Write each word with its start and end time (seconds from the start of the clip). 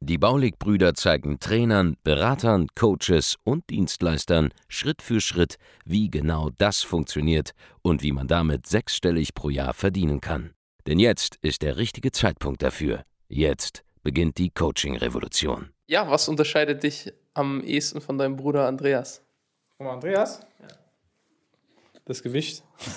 Die 0.00 0.18
Baulig-Brüder 0.18 0.94
zeigen 0.94 1.40
Trainern, 1.40 1.96
Beratern, 2.04 2.68
Coaches 2.74 3.36
und 3.44 3.68
Dienstleistern 3.70 4.50
Schritt 4.68 5.02
für 5.02 5.20
Schritt, 5.20 5.56
wie 5.84 6.10
genau 6.10 6.50
das 6.58 6.82
funktioniert 6.82 7.52
und 7.82 8.02
wie 8.02 8.12
man 8.12 8.28
damit 8.28 8.66
sechsstellig 8.66 9.34
pro 9.34 9.50
Jahr 9.50 9.74
verdienen 9.74 10.20
kann. 10.20 10.50
Denn 10.86 10.98
jetzt 10.98 11.36
ist 11.42 11.62
der 11.62 11.76
richtige 11.76 12.12
Zeitpunkt 12.12 12.62
dafür. 12.62 13.04
Jetzt 13.28 13.84
beginnt 14.02 14.38
die 14.38 14.50
Coaching-Revolution. 14.50 15.70
Ja, 15.86 16.10
was 16.10 16.28
unterscheidet 16.28 16.82
dich 16.82 17.12
am 17.34 17.62
ehesten 17.62 18.00
von 18.00 18.18
deinem 18.18 18.36
Bruder 18.36 18.66
Andreas? 18.66 19.22
Von 19.76 19.86
Andreas? 19.86 20.40
Ja. 20.60 20.68
Das 22.08 22.22
Gewicht. 22.22 22.64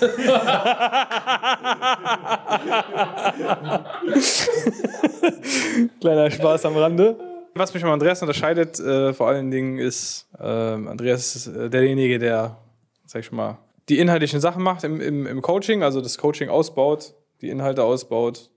Kleiner 6.00 6.30
Spaß 6.30 6.64
am 6.64 6.78
Rande. 6.78 7.18
Was 7.54 7.74
mich 7.74 7.82
von 7.82 7.92
Andreas 7.92 8.22
unterscheidet, 8.22 8.80
äh, 8.80 9.12
vor 9.12 9.28
allen 9.28 9.50
Dingen, 9.50 9.76
ist, 9.76 10.28
äh, 10.38 10.46
Andreas 10.46 11.36
ist 11.36 11.48
äh, 11.48 11.68
derjenige, 11.68 12.18
der, 12.18 12.56
sag 13.04 13.20
ich 13.20 13.30
mal, 13.30 13.58
die 13.90 13.98
inhaltlichen 13.98 14.40
Sachen 14.40 14.62
macht 14.62 14.82
im, 14.84 14.98
im, 15.02 15.26
im 15.26 15.42
Coaching, 15.42 15.82
also 15.82 16.00
das 16.00 16.16
Coaching 16.16 16.48
ausbaut, 16.48 17.12
die 17.42 17.50
Inhalte 17.50 17.84
ausbaut, 17.84 18.48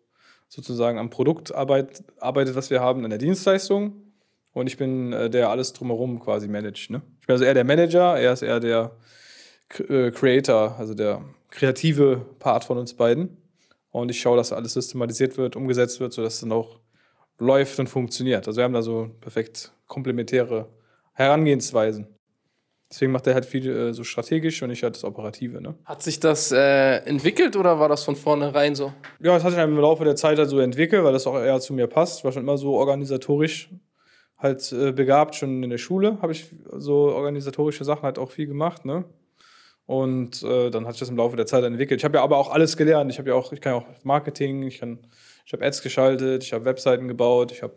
sozusagen 0.47 0.99
am 0.99 1.09
Produkt 1.09 1.53
arbeit, 1.53 2.01
arbeitet, 2.21 2.55
was 2.55 2.69
wir 2.69 2.79
haben, 2.79 3.03
an 3.03 3.09
der 3.09 3.19
Dienstleistung. 3.19 4.13
Und 4.53 4.67
ich 4.67 4.77
bin 4.77 5.11
äh, 5.11 5.29
der 5.29 5.49
alles 5.49 5.73
drumherum 5.73 6.21
quasi 6.21 6.47
managt. 6.47 6.91
Ne? 6.91 7.01
Ich 7.19 7.27
bin 7.27 7.33
also 7.33 7.43
eher 7.43 7.55
der 7.55 7.65
Manager, 7.65 8.17
er 8.17 8.31
ist 8.31 8.41
eher 8.41 8.61
der 8.61 8.95
Creator, 9.69 10.75
also 10.77 10.93
der 10.93 11.23
kreative 11.49 12.25
Part 12.39 12.63
von 12.65 12.77
uns 12.77 12.93
beiden. 12.93 13.37
Und 13.91 14.11
ich 14.11 14.19
schaue, 14.19 14.37
dass 14.37 14.51
alles 14.51 14.73
systematisiert 14.73 15.37
wird, 15.37 15.55
umgesetzt 15.55 15.99
wird, 15.99 16.13
sodass 16.13 16.35
es 16.35 16.39
dann 16.41 16.51
auch 16.51 16.79
läuft 17.37 17.79
und 17.79 17.87
funktioniert. 17.87 18.47
Also 18.47 18.57
wir 18.57 18.65
haben 18.65 18.73
da 18.73 18.81
so 18.81 19.09
perfekt 19.21 19.71
komplementäre 19.87 20.67
Herangehensweisen. 21.13 22.07
Deswegen 22.91 23.11
macht 23.11 23.25
er 23.27 23.33
halt 23.33 23.45
viel 23.45 23.67
äh, 23.67 23.93
so 23.93 24.03
strategisch 24.03 24.61
und 24.61 24.69
ich 24.69 24.83
halt 24.83 24.95
das 24.95 25.03
Operative. 25.03 25.59
Ne? 25.59 25.75
Hat 25.85 26.03
sich 26.03 26.19
das 26.19 26.51
äh, 26.51 26.97
entwickelt 27.05 27.55
oder 27.55 27.79
war 27.79 27.89
das 27.89 28.03
von 28.03 28.15
vornherein 28.15 28.75
so? 28.75 28.93
Ja, 29.19 29.35
es 29.35 29.43
hat 29.43 29.53
sich 29.53 29.61
im 29.61 29.77
Laufe 29.77 30.03
der 30.03 30.15
Zeit 30.15 30.37
halt 30.37 30.49
so 30.49 30.59
entwickelt, 30.59 31.03
weil 31.03 31.13
das 31.13 31.25
auch 31.25 31.35
eher 31.35 31.59
zu 31.59 31.73
mir 31.73 31.87
passt. 31.87 32.23
War 32.23 32.31
schon 32.31 32.43
immer 32.43 32.57
so 32.57 32.73
organisatorisch 32.75 33.69
halt 34.37 34.71
äh, 34.71 34.91
begabt. 34.91 35.35
Schon 35.35 35.63
in 35.63 35.69
der 35.69 35.77
Schule 35.77 36.19
habe 36.21 36.31
ich 36.31 36.51
so 36.77 37.11
organisatorische 37.13 37.83
Sachen 37.83 38.03
halt 38.03 38.19
auch 38.19 38.29
viel 38.29 38.45
gemacht. 38.45 38.85
Ne? 38.85 39.05
Und 39.85 40.41
äh, 40.41 40.71
dann 40.71 40.85
hat 40.85 40.93
sich 40.93 41.01
das 41.01 41.09
im 41.09 41.17
Laufe 41.17 41.35
der 41.35 41.45
Zeit 41.45 41.63
entwickelt. 41.63 42.01
Ich 42.01 42.05
habe 42.05 42.17
ja 42.17 42.23
aber 42.23 42.37
auch 42.37 42.51
alles 42.51 42.75
gelernt. 42.75 43.11
Ich 43.11 43.19
habe 43.19 43.29
ja 43.29 43.35
auch, 43.35 43.51
ich 43.53 43.61
kann 43.61 43.73
ja 43.73 43.79
auch 43.79 43.87
Marketing, 44.03 44.63
ich 44.63 44.81
ich 45.45 45.53
habe 45.53 45.63
Ads 45.63 45.83
geschaltet, 45.83 46.43
ich 46.43 46.53
habe 46.53 46.65
Webseiten 46.65 47.07
gebaut, 47.07 47.51
ich 47.51 47.61
habe 47.61 47.75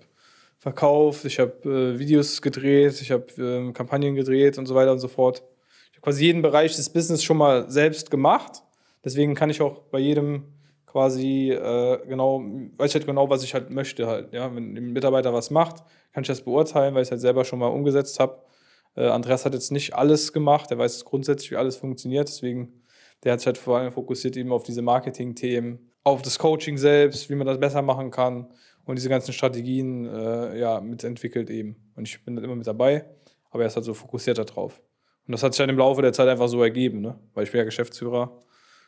verkauft, 0.58 1.24
ich 1.24 1.38
habe 1.38 1.68
äh, 1.94 1.98
Videos 1.98 2.42
gedreht, 2.42 3.00
ich 3.00 3.10
habe 3.10 3.26
äh, 3.36 3.72
Kampagnen 3.72 4.14
gedreht 4.14 4.58
und 4.58 4.66
so 4.66 4.74
weiter 4.74 4.92
und 4.92 4.98
so 4.98 5.08
fort. 5.08 5.42
Ich 5.90 5.98
habe 5.98 6.02
quasi 6.02 6.24
jeden 6.24 6.42
Bereich 6.42 6.74
des 6.76 6.88
Business 6.90 7.22
schon 7.22 7.36
mal 7.36 7.70
selbst 7.70 8.10
gemacht. 8.10 8.62
Deswegen 9.04 9.34
kann 9.34 9.50
ich 9.50 9.60
auch 9.60 9.82
bei 9.90 9.98
jedem 9.98 10.44
quasi 10.86 11.50
äh, 11.50 11.98
genau, 12.08 12.42
weiß 12.76 12.90
ich 12.90 12.94
halt 12.94 13.06
genau, 13.06 13.28
was 13.30 13.44
ich 13.44 13.54
halt 13.54 13.70
möchte 13.70 14.06
halt. 14.06 14.32
Ja? 14.32 14.54
Wenn 14.54 14.76
ein 14.76 14.92
Mitarbeiter 14.92 15.32
was 15.32 15.50
macht, 15.50 15.84
kann 16.12 16.22
ich 16.22 16.28
das 16.28 16.42
beurteilen, 16.42 16.94
weil 16.94 17.02
ich 17.02 17.08
es 17.08 17.12
halt 17.12 17.20
selber 17.20 17.44
schon 17.44 17.58
mal 17.58 17.68
umgesetzt 17.68 18.18
habe. 18.18 18.42
Äh, 18.98 19.06
Andreas 19.06 19.44
hat 19.44 19.54
jetzt 19.54 19.70
nicht 19.70 19.94
alles 19.94 20.32
gemacht, 20.32 20.70
er 20.72 20.78
weiß 20.78 21.04
grundsätzlich, 21.04 21.52
wie 21.52 21.56
alles 21.56 21.76
funktioniert, 21.76 22.28
deswegen, 22.28 22.82
der 23.22 23.32
hat 23.32 23.40
sich 23.40 23.46
halt 23.46 23.58
vor 23.58 23.78
allem 23.78 23.92
fokussiert 23.92 24.36
eben 24.36 24.50
auf 24.50 24.64
diese 24.64 24.82
Marketing-Themen, 24.82 25.92
auf 26.02 26.22
das 26.22 26.38
Coaching 26.38 26.76
selbst, 26.76 27.30
wie 27.30 27.36
man 27.36 27.46
das 27.46 27.60
besser 27.60 27.80
machen 27.82 28.10
kann 28.10 28.48
und 28.84 28.96
diese 28.96 29.08
ganzen 29.08 29.32
Strategien 29.32 30.06
äh, 30.06 30.58
ja, 30.58 30.80
mitentwickelt 30.80 31.48
eben. 31.48 31.76
Und 31.94 32.08
ich 32.08 32.24
bin 32.24 32.34
dann 32.34 32.44
immer 32.44 32.56
mit 32.56 32.66
dabei, 32.66 33.04
aber 33.50 33.62
er 33.62 33.68
ist 33.68 33.76
halt 33.76 33.84
so 33.84 33.94
fokussiert 33.94 34.38
darauf. 34.38 34.80
Und 35.26 35.32
das 35.32 35.42
hat 35.44 35.54
sich 35.54 35.58
dann 35.58 35.70
im 35.70 35.78
Laufe 35.78 36.02
der 36.02 36.12
Zeit 36.12 36.28
einfach 36.28 36.48
so 36.48 36.60
ergeben, 36.62 37.00
ne? 37.00 37.20
weil 37.34 37.44
ich 37.44 37.52
bin 37.52 37.58
ja 37.58 37.64
Geschäftsführer 37.64 38.40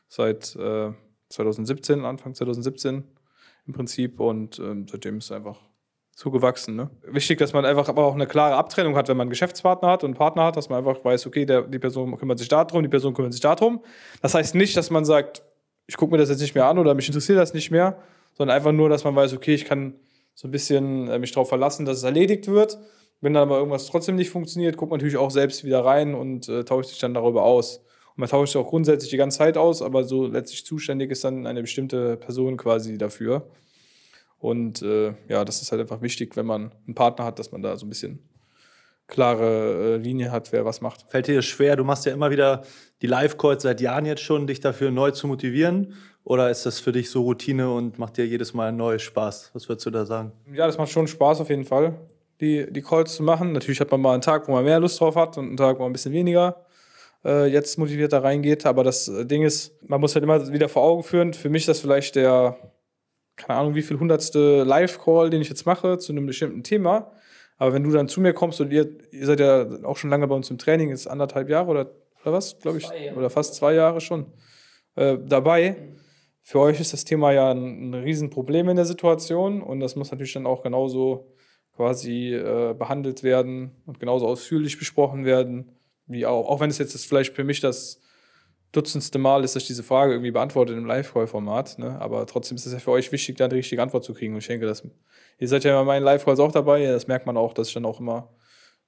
seit 0.09 0.57
äh, 0.57 0.91
2017, 1.29 2.05
Anfang 2.05 2.35
2017 2.35 3.05
im 3.67 3.73
Prinzip 3.73 4.19
und 4.19 4.59
äh, 4.59 4.85
seitdem 4.91 5.19
ist 5.19 5.27
es 5.27 5.33
einfach 5.33 5.70
zugewachsen. 6.21 6.77
Ne? 6.77 6.91
Wichtig, 7.03 7.39
dass 7.39 7.55
man 7.55 7.65
einfach 7.65 7.89
aber 7.89 8.05
auch 8.05 8.15
eine 8.15 8.27
klare 8.27 8.55
Abtrennung 8.55 8.95
hat, 8.95 9.09
wenn 9.09 9.17
man 9.17 9.25
einen 9.25 9.31
Geschäftspartner 9.31 9.89
hat 9.89 10.05
und 10.05 10.09
einen 10.09 10.19
Partner 10.19 10.45
hat, 10.45 10.57
dass 10.57 10.69
man 10.69 10.79
einfach 10.79 11.03
weiß, 11.03 11.27
okay, 11.27 11.47
der, 11.47 11.63
die 11.63 11.79
Person 11.79 12.15
kümmert 12.19 12.39
sich 12.39 12.49
darum, 12.49 12.83
die 12.83 12.91
Person 12.91 13.15
kümmert 13.15 13.33
sich 13.33 13.41
darum. 13.41 13.81
Das 14.21 14.35
heißt 14.35 14.55
nicht, 14.55 14.77
dass 14.77 14.91
man 14.91 15.07
sagt, 15.07 15.43
ich 15.87 15.97
gucke 15.97 16.13
mir 16.13 16.19
das 16.19 16.29
jetzt 16.29 16.43
nicht 16.43 16.55
mehr 16.55 16.67
an 16.67 16.79
oder 16.79 16.93
mich 16.93 17.09
interessiert 17.09 17.39
das 17.39 17.55
nicht 17.55 17.71
mehr, 17.71 17.97
sondern 18.35 18.55
einfach 18.55 18.73
nur, 18.73 18.91
dass 18.91 19.03
man 19.03 19.17
weiß, 19.17 19.33
okay, 19.33 19.55
ich 19.55 19.65
kann 19.65 19.95
so 20.35 20.47
ein 20.47 20.51
bisschen 20.51 21.09
äh, 21.09 21.19
mich 21.19 21.33
darauf 21.33 21.49
verlassen, 21.49 21.87
dass 21.87 21.97
es 21.97 22.03
erledigt 22.03 22.49
wird. 22.49 22.79
Wenn 23.23 23.33
dann 23.33 23.45
aber 23.45 23.57
irgendwas 23.57 23.87
trotzdem 23.87 24.17
nicht 24.17 24.29
funktioniert, 24.29 24.77
guckt 24.77 24.91
man 24.91 24.99
natürlich 24.99 25.17
auch 25.17 25.31
selbst 25.31 25.65
wieder 25.65 25.87
rein 25.87 26.15
und 26.15 26.51
äh, 26.51 26.65
tauscht 26.65 26.91
sich 26.91 26.99
dann 26.99 27.15
darüber 27.15 27.45
aus. 27.45 27.79
Und 28.09 28.19
man 28.19 28.29
tauscht 28.29 28.53
sich 28.53 28.61
auch 28.61 28.69
grundsätzlich 28.69 29.09
die 29.09 29.17
ganze 29.17 29.39
Zeit 29.39 29.57
aus, 29.57 29.81
aber 29.81 30.05
so 30.05 30.27
letztlich 30.27 30.67
zuständig 30.67 31.11
ist 31.11 31.25
dann 31.25 31.47
eine 31.47 31.63
bestimmte 31.63 32.19
Person 32.19 32.59
quasi 32.59 32.99
dafür. 32.99 33.47
Und 34.41 34.83
äh, 34.83 35.15
ja, 35.29 35.45
das 35.45 35.63
ist 35.63 35.71
halt 35.71 35.83
einfach 35.83 36.01
wichtig, 36.01 36.37
wenn 36.37 36.47
man 36.47 36.73
einen 36.87 36.95
Partner 36.95 37.27
hat, 37.27 37.39
dass 37.39 37.53
man 37.53 37.63
da 37.63 37.77
so 37.77 37.87
ein 37.87 37.91
bisschen 37.91 38.19
klare 39.07 39.95
äh, 39.95 39.97
Linie 39.97 40.33
hat, 40.33 40.51
wer 40.53 40.65
was 40.65 40.81
macht. 40.81 41.05
Fällt 41.09 41.27
dir 41.27 41.37
das 41.37 41.45
schwer? 41.45 41.77
Du 41.77 41.85
machst 41.85 42.07
ja 42.07 42.13
immer 42.13 42.31
wieder 42.31 42.63
die 43.03 43.07
Live-Calls 43.07 43.63
seit 43.63 43.81
Jahren 43.81 44.07
jetzt 44.07 44.23
schon, 44.23 44.47
dich 44.47 44.61
dafür 44.61 44.91
neu 44.91 45.11
zu 45.11 45.27
motivieren? 45.27 45.95
Oder 46.25 46.51
ist 46.51 46.65
das 46.65 46.81
für 46.81 46.93
dich 46.93 47.11
so 47.11 47.23
Routine 47.23 47.73
und 47.73 47.99
macht 47.99 48.17
dir 48.17 48.27
jedes 48.27 48.55
Mal 48.55 48.73
neu 48.73 48.99
Spaß? 48.99 49.51
Was 49.53 49.69
würdest 49.69 49.87
du 49.87 49.91
da 49.91 50.07
sagen? 50.07 50.33
Ja, 50.53 50.67
das 50.67 50.79
macht 50.79 50.91
schon 50.91 51.07
Spaß 51.07 51.41
auf 51.41 51.51
jeden 51.51 51.65
Fall, 51.65 51.95
die, 52.41 52.71
die 52.71 52.83
Calls 52.83 53.17
zu 53.17 53.23
machen. 53.23 53.53
Natürlich 53.53 53.81
hat 53.81 53.91
man 53.91 54.01
mal 54.01 54.13
einen 54.15 54.23
Tag, 54.23 54.49
wo 54.49 54.53
man 54.53 54.65
mehr 54.65 54.81
Lust 54.81 55.01
drauf 55.01 55.17
hat 55.17 55.37
und 55.37 55.49
einen 55.49 55.57
Tag, 55.57 55.77
wo 55.77 55.83
man 55.83 55.91
ein 55.91 55.93
bisschen 55.93 56.13
weniger 56.13 56.65
äh, 57.25 57.47
jetzt 57.47 57.79
motiviert 57.79 58.13
da 58.13 58.21
reingeht. 58.21 58.65
Aber 58.65 58.85
das 58.85 59.09
äh, 59.09 59.27
Ding 59.27 59.43
ist, 59.43 59.73
man 59.89 60.01
muss 60.01 60.15
halt 60.15 60.23
immer 60.23 60.51
wieder 60.53 60.69
vor 60.69 60.83
Augen 60.83 61.03
führen. 61.03 61.35
Für 61.35 61.49
mich 61.51 61.63
ist 61.63 61.69
das 61.69 61.81
vielleicht 61.81 62.17
der 62.17 62.57
keine 63.47 63.59
Ahnung, 63.59 63.75
wie 63.75 63.83
viel 63.83 63.99
hundertste 63.99 64.65
Live-Call, 64.65 65.31
den 65.31 65.43
ich 65.43 65.49
jetzt 65.49 65.67
mache 65.67 65.99
zu 65.99 66.13
einem 66.13 66.27
bestimmten 66.27 66.63
Thema. 66.63 67.13
Aber 67.59 67.73
wenn 67.73 67.85
du 67.85 67.91
dann 67.91 68.09
zu 68.09 68.21
mir 68.21 68.33
kommst 68.33 68.61
und 68.61 68.73
ihr, 68.73 68.89
ihr 69.11 69.27
seid 69.27 69.41
ja 69.41 69.67
auch 69.85 69.97
schon 69.97 70.11
lange 70.11 70.27
bei 70.27 70.35
uns 70.35 70.51
im 70.51 70.59
Training, 70.59 70.91
ist 70.91 71.07
anderthalb 71.07 71.49
Jahre 71.49 71.71
oder, 71.71 71.91
oder 72.23 72.33
was, 72.33 72.59
glaube 72.59 72.79
ich, 72.79 72.89
oder 73.17 73.29
fast 73.29 73.55
zwei 73.55 73.75
Jahre 73.75 74.01
schon 74.01 74.33
äh, 74.97 75.19
dabei. 75.23 75.77
Für 76.43 76.61
euch 76.61 76.81
ist 76.81 76.93
das 76.93 77.05
Thema 77.05 77.33
ja 77.33 77.51
ein, 77.51 77.91
ein 77.91 77.95
Riesenproblem 77.95 78.71
in 78.71 78.77
der 78.77 78.87
Situation 78.87 79.63
und 79.63 79.81
das 79.81 79.95
muss 79.95 80.11
natürlich 80.11 80.33
dann 80.33 80.47
auch 80.47 80.63
genauso 80.63 81.35
quasi 81.77 82.35
äh, 82.35 82.75
behandelt 82.79 83.23
werden 83.23 83.73
und 83.87 84.01
genauso 84.01 84.27
ausführlich 84.27 84.79
besprochen 84.79 85.25
werden, 85.25 85.73
wie 86.07 86.27
auch, 86.27 86.49
auch 86.49 86.61
wenn 86.61 86.71
es 86.71 86.79
jetzt 86.79 87.07
vielleicht 87.07 87.35
für 87.35 87.45
mich 87.45 87.61
das 87.61 88.01
dutzendste 88.73 89.19
Mal 89.19 89.43
ist, 89.45 89.57
ich 89.57 89.67
diese 89.67 89.83
Frage 89.83 90.13
irgendwie 90.13 90.31
beantwortet 90.31 90.77
im 90.77 90.87
Live-Call-Format. 90.87 91.79
Ne? 91.79 92.01
Aber 92.01 92.27
trotzdem 92.27 92.57
ist 92.57 92.67
es 92.67 92.73
ja 92.73 92.79
für 92.79 92.93
euch 92.93 93.11
wichtig, 93.11 93.37
da 93.37 93.49
die 93.49 93.57
richtige 93.57 93.83
Antwort 93.83 94.05
zu 94.05 94.15
kriegen. 94.15 94.35
Und 94.35 94.41
ich 94.41 94.47
denke, 94.47 94.67
dass, 94.67 94.87
ihr 95.39 95.49
seid 95.49 95.65
ja 95.65 95.77
bei 95.79 95.85
meinen 95.85 96.05
Live-Calls 96.05 96.39
auch 96.41 96.53
dabei. 96.53 96.87
Das 96.87 97.07
merkt 97.09 97.27
man 97.27 97.37
auch, 97.37 97.53
dass 97.53 97.69
ich 97.69 97.75
dann 97.75 97.85
auch 97.85 98.01
immer 98.01 98.33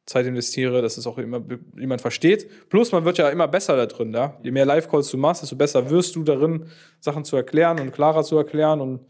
Zeit 0.06 0.26
investiere, 0.26 0.82
dass 0.82 0.98
es 0.98 1.06
auch 1.06 1.18
immer 1.18 1.42
jemand 1.76 2.00
versteht. 2.00 2.48
Plus, 2.68 2.92
man 2.92 3.04
wird 3.04 3.18
ja 3.18 3.28
immer 3.28 3.48
besser 3.48 3.76
da 3.76 3.86
drin. 3.86 4.12
Ja? 4.12 4.38
Je 4.42 4.50
mehr 4.50 4.66
Live-Calls 4.66 5.10
du 5.10 5.16
machst, 5.16 5.42
desto 5.42 5.56
besser 5.56 5.90
wirst 5.90 6.14
du 6.16 6.22
darin, 6.22 6.66
Sachen 7.00 7.24
zu 7.24 7.36
erklären 7.36 7.80
und 7.80 7.92
klarer 7.92 8.22
zu 8.22 8.36
erklären 8.36 8.80
und, 8.80 9.00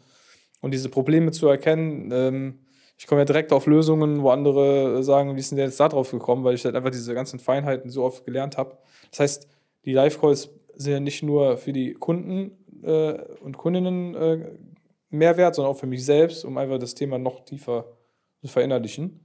und 0.61 0.73
diese 0.73 0.89
Probleme 0.89 1.33
zu 1.33 1.49
erkennen. 1.49 2.11
Ähm, 2.13 2.59
ich 2.99 3.07
komme 3.07 3.23
ja 3.23 3.25
direkt 3.25 3.53
auf 3.53 3.67
Lösungen, 3.67 4.23
wo 4.23 4.31
andere 4.31 5.03
sagen, 5.03 5.35
wie 5.37 5.43
sind 5.43 5.57
denn 5.57 5.67
jetzt 5.67 5.81
da 5.81 5.89
drauf 5.89 6.11
gekommen, 6.11 6.45
weil 6.45 6.55
ich 6.55 6.65
halt 6.65 6.77
einfach 6.77 6.91
diese 6.91 7.15
ganzen 7.15 7.41
Feinheiten 7.41 7.91
so 7.91 8.05
oft 8.05 8.25
gelernt 8.25 8.57
habe. 8.57 8.79
Das 9.11 9.21
heißt, 9.21 9.49
die 9.85 9.93
Live-Calls 9.93 10.51
sind 10.75 10.93
ja 10.93 11.01
nicht 11.01 11.23
nur 11.23 11.57
für 11.57 11.73
die 11.73 11.95
Kunden 11.95 12.53
äh, 12.83 13.15
und 13.41 13.57
Kundinnen 13.57 14.15
äh, 14.15 14.51
Mehrwert, 15.11 15.55
sondern 15.55 15.73
auch 15.73 15.79
für 15.79 15.87
mich 15.87 16.05
selbst, 16.05 16.45
um 16.45 16.57
einfach 16.59 16.79
das 16.79 16.95
Thema 16.95 17.19
noch 17.19 17.45
tiefer 17.45 17.87
zu 18.41 18.49
verinnerlichen. 18.49 19.21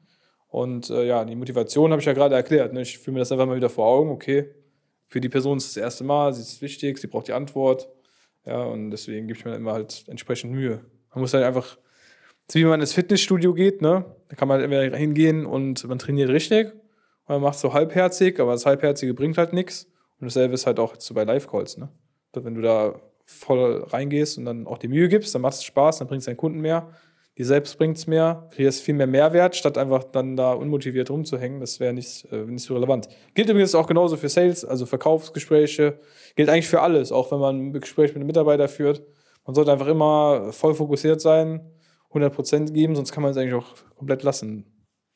Und 0.49 0.89
äh, 0.89 1.05
ja, 1.05 1.23
die 1.25 1.35
Motivation 1.35 1.91
habe 1.91 2.01
ich 2.01 2.05
ja 2.05 2.13
gerade 2.13 2.35
erklärt. 2.35 2.73
Ne? 2.73 2.81
Ich 2.81 2.97
fühle 2.97 3.15
mir 3.15 3.19
das 3.19 3.31
einfach 3.31 3.45
mal 3.45 3.55
wieder 3.55 3.69
vor 3.69 3.87
Augen. 3.87 4.09
Okay, 4.09 4.53
für 5.07 5.21
die 5.21 5.29
Person 5.29 5.57
ist 5.57 5.67
es 5.67 5.73
das 5.73 5.83
erste 5.83 6.03
Mal, 6.03 6.33
sie 6.33 6.41
ist 6.41 6.61
wichtig, 6.61 6.97
sie 6.97 7.07
braucht 7.07 7.27
die 7.27 7.33
Antwort. 7.33 7.89
Ja, 8.45 8.63
und 8.63 8.91
deswegen 8.91 9.27
gebe 9.27 9.39
ich 9.39 9.45
mir 9.45 9.55
immer 9.55 9.73
halt 9.73 10.05
entsprechend 10.07 10.53
Mühe. 10.53 10.81
Man 11.13 11.21
muss 11.21 11.33
halt 11.33 11.43
einfach, 11.43 11.77
wie 12.51 12.63
man 12.63 12.79
ins 12.79 12.93
Fitnessstudio 12.93 13.53
geht, 13.53 13.81
ne? 13.81 14.05
Da 14.29 14.35
kann 14.35 14.47
man 14.47 14.61
halt 14.61 14.71
immer 14.71 14.97
hingehen 14.97 15.45
und 15.45 15.85
man 15.87 15.99
trainiert 15.99 16.29
richtig. 16.29 16.73
Man 17.27 17.41
macht 17.41 17.59
so 17.59 17.73
halbherzig, 17.73 18.39
aber 18.39 18.53
das 18.53 18.65
Halbherzige 18.65 19.13
bringt 19.13 19.37
halt 19.37 19.53
nichts. 19.53 19.91
Und 20.19 20.25
dasselbe 20.25 20.53
ist 20.53 20.65
halt 20.65 20.79
auch 20.79 20.93
jetzt 20.93 21.05
so 21.05 21.13
bei 21.13 21.23
Live-Calls, 21.23 21.77
ne? 21.77 21.89
Wenn 22.33 22.55
du 22.55 22.61
da 22.61 22.99
voll 23.25 23.83
reingehst 23.89 24.37
und 24.37 24.45
dann 24.45 24.67
auch 24.67 24.77
die 24.77 24.87
Mühe 24.87 25.09
gibst, 25.09 25.33
dann 25.33 25.41
macht 25.41 25.55
es 25.55 25.63
Spaß, 25.63 25.99
dann 25.99 26.07
bringt 26.07 26.19
es 26.19 26.25
deinen 26.25 26.37
Kunden 26.37 26.59
mehr. 26.59 26.89
Die 27.37 27.43
selbst 27.43 27.77
bringt 27.77 27.97
es 27.97 28.07
mehr, 28.07 28.49
hier 28.55 28.67
ist 28.67 28.81
viel 28.81 28.95
mehr 28.95 29.05
Mehrwert, 29.05 29.55
statt 29.55 29.77
einfach 29.77 30.03
dann 30.05 30.35
da 30.35 30.53
unmotiviert 30.53 31.11
rumzuhängen. 31.11 31.59
Das 31.59 31.79
wäre 31.79 31.93
nicht, 31.93 32.25
äh, 32.31 32.45
nicht 32.45 32.63
so 32.63 32.73
relevant. 32.73 33.09
Gilt 33.35 33.49
übrigens 33.49 33.75
auch 33.75 33.85
genauso 33.85 34.17
für 34.17 34.29
Sales, 34.29 34.65
also 34.65 34.87
Verkaufsgespräche. 34.87 35.99
Gilt 36.35 36.49
eigentlich 36.49 36.67
für 36.67 36.81
alles, 36.81 37.11
auch 37.11 37.31
wenn 37.31 37.39
man 37.39 37.67
ein 37.67 37.73
Gespräch 37.73 38.09
mit 38.09 38.17
einem 38.17 38.27
Mitarbeiter 38.27 38.67
führt. 38.67 39.03
Man 39.45 39.53
sollte 39.53 39.71
einfach 39.71 39.87
immer 39.87 40.51
voll 40.51 40.73
fokussiert 40.73 41.21
sein, 41.21 41.71
100% 42.11 42.73
geben, 42.73 42.95
sonst 42.95 43.11
kann 43.11 43.21
man 43.21 43.31
es 43.31 43.37
eigentlich 43.37 43.53
auch 43.53 43.75
komplett 43.95 44.23
lassen. 44.23 44.65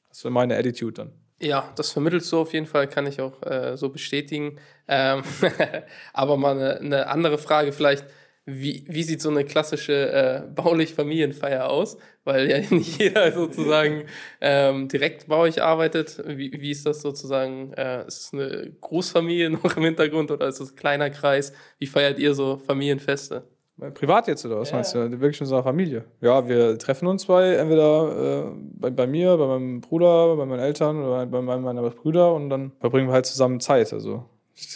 Das 0.10 0.24
wäre 0.24 0.32
meine 0.32 0.58
Attitude 0.58 0.94
dann. 0.94 1.21
Ja, 1.42 1.72
das 1.76 1.92
vermittelst 1.92 2.32
du 2.32 2.40
auf 2.40 2.54
jeden 2.54 2.68
Fall, 2.68 2.88
kann 2.88 3.08
ich 3.08 3.20
auch 3.20 3.42
äh, 3.44 3.76
so 3.76 3.90
bestätigen. 3.90 4.60
Ähm 4.88 5.24
aber 6.14 6.38
mal 6.38 6.52
eine, 6.56 6.80
eine, 6.80 7.08
andere 7.08 7.38
Frage 7.40 7.72
vielleicht. 7.74 8.06
Wie, 8.46 8.86
wie 8.88 9.04
sieht 9.04 9.22
so 9.22 9.30
eine 9.30 9.46
klassische 9.46 10.12
äh, 10.12 10.42
baulich-Familienfeier 10.54 11.70
aus? 11.70 11.98
Weil 12.24 12.50
ja 12.50 12.60
nicht 12.70 13.00
jeder 13.00 13.32
sozusagen 13.32 14.06
ähm, 14.40 14.88
direkt 14.88 15.28
baulich 15.28 15.62
arbeitet. 15.64 16.22
Wie, 16.28 16.52
wie 16.62 16.72
ist 16.72 16.86
das 16.86 17.02
sozusagen? 17.02 17.74
Äh, 17.74 18.06
ist 18.08 18.22
es 18.22 18.34
eine 18.34 18.72
Großfamilie 18.82 19.50
noch 19.64 19.78
im 19.78 19.84
Hintergrund 19.84 20.30
oder 20.32 20.48
ist 20.48 20.60
es 20.60 20.72
ein 20.72 20.76
kleiner 20.76 21.10
Kreis? 21.10 21.54
Wie 21.80 21.88
feiert 21.88 22.20
ihr 22.20 22.36
so 22.36 22.58
Familienfeste? 22.58 23.51
Privat 23.90 24.28
jetzt 24.28 24.46
oder 24.46 24.60
was 24.60 24.70
ja. 24.70 24.76
meinst 24.76 24.94
du? 24.94 25.00
Wirklich 25.12 25.40
mit 25.40 25.42
unserer 25.42 25.64
Familie. 25.64 26.04
Ja, 26.22 26.48
wir 26.48 26.78
treffen 26.78 27.08
uns 27.08 27.26
bei 27.26 27.56
entweder 27.56 28.46
äh, 28.46 28.52
bei, 28.76 28.92
bei, 28.92 29.08
mir, 29.08 29.36
bei 29.38 29.48
meinem 29.48 29.82
Bruder, 29.82 30.36
bei 30.36 30.46
meinen 30.46 30.60
Eltern 30.60 31.04
oder 31.04 31.26
bei 31.26 31.42
meinen, 31.42 31.64
meiner 31.64 31.90
Brüder 31.90 32.34
und 32.34 32.52
dann 32.52 32.72
verbringen 32.80 33.08
wir 33.08 33.14
halt 33.14 33.26
zusammen 33.26 33.60
Zeit. 33.60 33.92
Also 33.92 34.26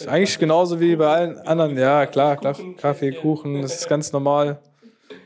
eigentlich 0.06 0.38
genauso 0.38 0.80
wie 0.80 0.96
bei 0.96 1.06
allen 1.06 1.38
anderen. 1.38 1.76
Ja, 1.78 2.06
klar, 2.06 2.36
klar 2.36 2.56
Kaffee, 2.78 3.12
Kuchen, 3.12 3.62
das 3.62 3.76
ist 3.76 3.88
ganz 3.88 4.12
normal, 4.12 4.58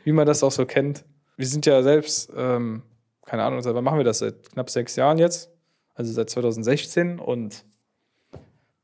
wie 0.05 0.13
man 0.13 0.27
das 0.27 0.43
auch 0.43 0.53
so 0.53 0.67
kennt. 0.67 1.05
Wir 1.39 1.47
sind 1.47 1.65
ja 1.65 1.83
selbst, 1.83 2.31
ähm, 2.37 2.83
keine 3.25 3.45
Ahnung, 3.45 3.63
seit 3.63 3.75
wann 3.75 3.85
machen 3.85 3.99
wir 3.99 4.05
das? 4.05 4.19
Seit 4.19 4.51
knapp 4.53 4.69
sechs 4.69 4.97
Jahren 4.97 5.17
jetzt. 5.17 5.51
Also 5.95 6.13
seit 6.13 6.29
2016 6.29 7.19
und 7.19 7.65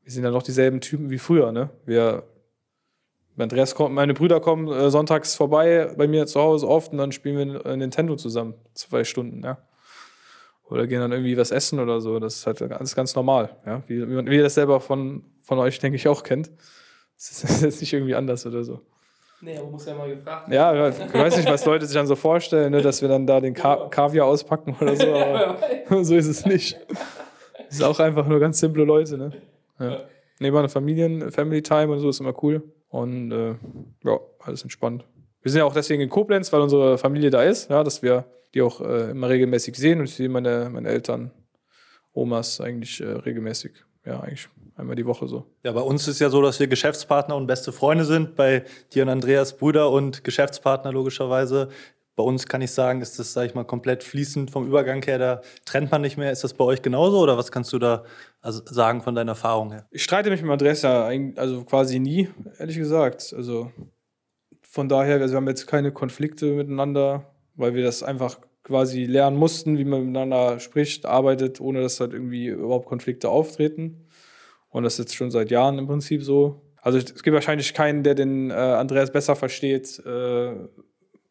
wir 0.03 0.11
sind 0.11 0.23
ja 0.23 0.31
noch 0.31 0.43
dieselben 0.43 0.81
Typen 0.81 1.11
wie 1.11 1.19
früher, 1.19 1.51
ne? 1.51 1.69
Wir 1.85 2.23
Andreas 3.43 3.75
kommt, 3.75 3.93
meine 3.93 4.13
Brüder 4.13 4.39
kommen 4.39 4.67
äh, 4.67 4.89
sonntags 4.89 5.35
vorbei 5.35 5.93
bei 5.97 6.07
mir 6.07 6.25
zu 6.25 6.41
Hause 6.41 6.67
oft 6.67 6.91
und 6.91 6.97
dann 6.97 7.11
spielen 7.11 7.53
wir 7.53 7.65
äh, 7.65 7.77
Nintendo 7.77 8.15
zusammen. 8.15 8.55
Zwei 8.73 9.03
Stunden, 9.03 9.43
ja. 9.43 9.57
Oder 10.69 10.87
gehen 10.87 10.99
dann 10.99 11.11
irgendwie 11.11 11.37
was 11.37 11.51
essen 11.51 11.79
oder 11.79 12.01
so. 12.01 12.19
Das 12.19 12.35
ist 12.35 12.47
halt 12.47 12.59
ganz, 12.59 12.95
ganz 12.95 13.15
normal, 13.15 13.55
ja. 13.65 13.83
Wie, 13.87 14.07
wie, 14.07 14.25
wie 14.29 14.35
ihr 14.35 14.43
das 14.43 14.55
selber 14.55 14.79
von, 14.79 15.23
von 15.43 15.59
euch, 15.59 15.79
denke 15.79 15.95
ich, 15.95 16.07
auch 16.07 16.23
kennt. 16.23 16.51
Das 17.19 17.43
ist 17.43 17.63
jetzt 17.63 17.81
nicht 17.81 17.91
irgendwie 17.93 18.13
anders 18.13 18.45
oder 18.45 18.63
so. 18.63 18.79
Nee, 19.41 19.57
aber 19.57 19.71
muss 19.71 19.87
ja 19.87 19.95
mal 19.95 20.07
gefragt 20.07 20.49
werden. 20.49 20.53
Ja, 20.53 20.89
ich 20.89 21.13
weiß 21.13 21.37
nicht, 21.37 21.49
was 21.49 21.65
Leute 21.65 21.85
sich 21.87 21.95
dann 21.95 22.05
so 22.05 22.15
vorstellen, 22.15 22.71
ne, 22.71 22.81
dass 22.81 23.01
wir 23.01 23.09
dann 23.09 23.25
da 23.25 23.39
den 23.39 23.55
Ka 23.55 23.87
Kaviar 23.89 24.27
auspacken 24.27 24.75
oder 24.79 24.95
so, 24.95 25.13
aber 25.15 25.57
so 26.03 26.15
ist 26.15 26.27
es 26.27 26.45
nicht. 26.45 26.79
Das 27.57 27.77
ist 27.77 27.83
auch 27.83 27.99
einfach 27.99 28.27
nur 28.27 28.39
ganz 28.39 28.59
simple 28.59 28.83
Leute, 28.83 29.17
ne? 29.17 29.31
Ja. 29.79 30.01
Nee, 30.39 30.51
mal 30.51 30.59
eine 30.59 30.69
Familien, 30.69 31.31
Family 31.31 31.63
Time 31.63 31.91
und 31.91 31.99
so 31.99 32.09
ist 32.09 32.19
immer 32.19 32.33
cool. 32.43 32.63
Und 32.89 33.31
äh, 33.31 33.55
ja, 34.03 34.19
alles 34.39 34.63
entspannt. 34.63 35.05
Wir 35.41 35.51
sind 35.51 35.59
ja 35.59 35.65
auch 35.65 35.73
deswegen 35.73 36.01
in 36.01 36.09
Koblenz, 36.09 36.51
weil 36.51 36.61
unsere 36.61 36.97
Familie 36.97 37.29
da 37.29 37.43
ist, 37.43 37.69
ja, 37.69 37.83
dass 37.83 38.01
wir 38.01 38.25
die 38.53 38.61
auch 38.61 38.81
äh, 38.81 39.11
immer 39.11 39.29
regelmäßig 39.29 39.75
sehen 39.75 39.99
und 39.99 40.05
ich 40.05 40.15
sehe 40.15 40.29
meine, 40.29 40.69
meine 40.71 40.89
Eltern, 40.89 41.31
Omas 42.13 42.59
eigentlich 42.59 43.01
äh, 43.01 43.05
regelmäßig. 43.05 43.71
Ja, 44.05 44.21
eigentlich 44.21 44.49
einmal 44.75 44.95
die 44.95 45.05
Woche 45.05 45.27
so. 45.27 45.45
Ja, 45.63 45.73
bei 45.73 45.81
uns 45.81 46.07
ist 46.07 46.19
ja 46.19 46.29
so, 46.29 46.41
dass 46.41 46.59
wir 46.59 46.67
Geschäftspartner 46.67 47.35
und 47.35 47.45
beste 47.45 47.71
Freunde 47.71 48.05
sind. 48.05 48.35
Bei 48.35 48.63
dir 48.93 49.03
und 49.03 49.09
Andreas 49.09 49.57
Brüder 49.57 49.91
und 49.91 50.23
Geschäftspartner 50.23 50.93
logischerweise. 50.93 51.69
Bei 52.17 52.23
uns 52.23 52.47
kann 52.47 52.63
ich 52.63 52.71
sagen, 52.71 53.01
ist 53.01 53.19
das, 53.19 53.31
sage 53.31 53.45
ich 53.45 53.53
mal, 53.53 53.63
komplett 53.63 54.03
fließend 54.03 54.49
vom 54.49 54.65
Übergang 54.65 55.03
her. 55.03 55.19
Da 55.19 55.41
trennt 55.65 55.91
man 55.91 56.01
nicht 56.01 56.17
mehr. 56.17 56.31
Ist 56.31 56.43
das 56.43 56.55
bei 56.55 56.65
euch 56.65 56.81
genauso 56.81 57.19
oder 57.19 57.37
was 57.37 57.51
kannst 57.51 57.71
du 57.73 57.77
da 57.77 58.05
also 58.41 58.63
sagen 58.65 59.03
von 59.03 59.13
deiner 59.13 59.33
Erfahrung 59.33 59.71
her? 59.71 59.85
Ich 59.91 60.03
streite 60.03 60.31
mich 60.31 60.41
mit 60.41 60.49
Andrea 60.49 60.73
also 61.35 61.63
quasi 61.63 61.99
nie, 61.99 62.27
ehrlich 62.57 62.77
gesagt. 62.77 63.35
Also 63.37 63.71
von 64.63 64.89
daher, 64.89 65.21
also 65.21 65.33
wir 65.33 65.37
haben 65.37 65.47
jetzt 65.47 65.67
keine 65.67 65.91
Konflikte 65.91 66.53
miteinander, 66.53 67.35
weil 67.53 67.75
wir 67.75 67.83
das 67.83 68.01
einfach 68.01 68.39
quasi 68.63 69.05
lernen 69.05 69.37
mussten, 69.37 69.77
wie 69.77 69.85
man 69.85 69.99
miteinander 69.99 70.59
spricht, 70.59 71.05
arbeitet, 71.05 71.61
ohne 71.61 71.81
dass 71.81 71.99
halt 71.99 72.13
irgendwie 72.13 72.47
überhaupt 72.47 72.87
Konflikte 72.87 73.29
auftreten. 73.29 74.07
Und 74.69 74.85
das 74.85 74.93
ist 74.93 74.99
jetzt 74.99 75.15
schon 75.15 75.29
seit 75.29 75.51
Jahren 75.51 75.77
im 75.77 75.85
Prinzip 75.85 76.23
so. 76.23 76.63
Also 76.81 76.97
es 76.97 77.21
gibt 77.21 77.35
wahrscheinlich 77.35 77.75
keinen, 77.75 78.01
der 78.01 78.15
den 78.15 78.49
äh, 78.49 78.53
Andreas 78.53 79.11
besser 79.11 79.35
versteht, 79.35 79.99
äh, 80.03 80.55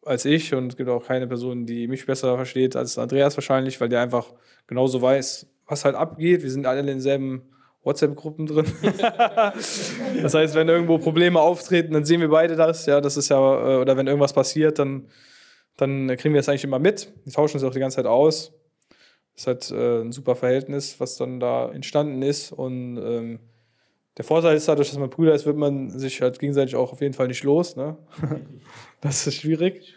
als 0.07 0.25
ich 0.25 0.53
und 0.53 0.69
es 0.69 0.77
gibt 0.77 0.89
auch 0.89 1.05
keine 1.05 1.27
Person, 1.27 1.65
die 1.65 1.87
mich 1.87 2.05
besser 2.05 2.35
versteht 2.35 2.75
als 2.75 2.97
Andreas 2.97 3.37
wahrscheinlich, 3.37 3.79
weil 3.79 3.89
der 3.89 4.01
einfach 4.01 4.33
genauso 4.65 5.01
weiß, 5.01 5.47
was 5.67 5.85
halt 5.85 5.95
abgeht. 5.95 6.43
Wir 6.43 6.51
sind 6.51 6.65
alle 6.65 6.79
in 6.79 6.87
denselben 6.87 7.43
WhatsApp-Gruppen 7.83 8.45
drin. 8.47 8.65
das 8.81 10.33
heißt, 10.33 10.55
wenn 10.55 10.67
irgendwo 10.67 10.97
Probleme 10.97 11.39
auftreten, 11.39 11.93
dann 11.93 12.05
sehen 12.05 12.21
wir 12.21 12.29
beide 12.29 12.55
das. 12.55 12.85
Ja, 12.85 13.01
das 13.01 13.17
ist 13.17 13.29
ja, 13.29 13.37
äh, 13.37 13.81
oder 13.81 13.97
wenn 13.97 14.07
irgendwas 14.07 14.33
passiert, 14.33 14.79
dann, 14.79 15.07
dann 15.77 16.07
kriegen 16.17 16.33
wir 16.33 16.39
das 16.39 16.49
eigentlich 16.49 16.65
immer 16.65 16.79
mit. 16.79 17.13
Wir 17.23 17.33
tauschen 17.33 17.57
uns 17.57 17.63
auch 17.63 17.73
die 17.73 17.79
ganze 17.79 17.97
Zeit 17.97 18.05
aus. 18.05 18.53
Das 19.35 19.43
ist 19.43 19.47
halt 19.47 19.71
äh, 19.71 20.01
ein 20.01 20.11
super 20.11 20.35
Verhältnis, 20.35 20.99
was 20.99 21.15
dann 21.17 21.39
da 21.39 21.71
entstanden 21.71 22.21
ist. 22.21 22.51
Und 22.51 22.97
ähm, 22.97 23.39
der 24.17 24.25
Vorteil 24.25 24.55
ist 24.55 24.67
dadurch, 24.67 24.89
dass 24.89 24.97
man 24.97 25.09
Brüder 25.09 25.33
ist, 25.33 25.45
wird 25.45 25.57
man 25.57 25.91
sich 25.91 26.21
halt 26.21 26.39
gegenseitig 26.39 26.75
auch 26.75 26.91
auf 26.91 27.01
jeden 27.01 27.13
Fall 27.13 27.27
nicht 27.27 27.43
los. 27.43 27.75
Ne? 27.75 27.97
das 29.01 29.27
ist 29.27 29.35
schwierig. 29.35 29.95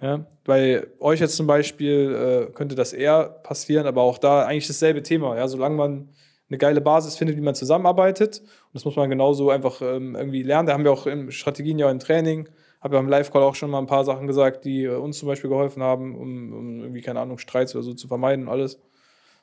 Ja, 0.00 0.26
bei 0.44 0.86
euch 0.98 1.20
jetzt 1.20 1.36
zum 1.36 1.46
Beispiel 1.46 2.48
äh, 2.48 2.52
könnte 2.52 2.74
das 2.74 2.92
eher 2.92 3.24
passieren, 3.42 3.86
aber 3.86 4.02
auch 4.02 4.18
da 4.18 4.44
eigentlich 4.44 4.66
dasselbe 4.66 5.02
Thema. 5.02 5.36
Ja, 5.36 5.46
solange 5.46 5.76
man 5.76 6.08
eine 6.50 6.58
geile 6.58 6.80
Basis 6.80 7.16
findet, 7.16 7.36
wie 7.36 7.40
man 7.40 7.54
zusammenarbeitet, 7.54 8.40
und 8.40 8.74
das 8.74 8.84
muss 8.84 8.96
man 8.96 9.08
genauso 9.08 9.50
einfach 9.50 9.80
ähm, 9.80 10.14
irgendwie 10.14 10.42
lernen. 10.42 10.66
Da 10.66 10.74
haben 10.74 10.84
wir 10.84 10.92
auch 10.92 11.06
in 11.06 11.30
Strategien 11.30 11.78
ja 11.78 11.90
im 11.90 12.00
Training, 12.00 12.48
habe 12.80 12.96
ja 12.96 13.00
im 13.00 13.08
Live-Call 13.08 13.42
auch 13.42 13.54
schon 13.54 13.70
mal 13.70 13.78
ein 13.78 13.86
paar 13.86 14.04
Sachen 14.04 14.26
gesagt, 14.26 14.64
die 14.64 14.84
äh, 14.84 14.96
uns 14.96 15.18
zum 15.18 15.28
Beispiel 15.28 15.48
geholfen 15.48 15.82
haben, 15.82 16.16
um, 16.16 16.52
um, 16.52 16.80
irgendwie, 16.80 17.00
keine 17.00 17.20
Ahnung, 17.20 17.38
Streits 17.38 17.74
oder 17.74 17.84
so 17.84 17.94
zu 17.94 18.08
vermeiden 18.08 18.46
und 18.46 18.52
alles. 18.52 18.80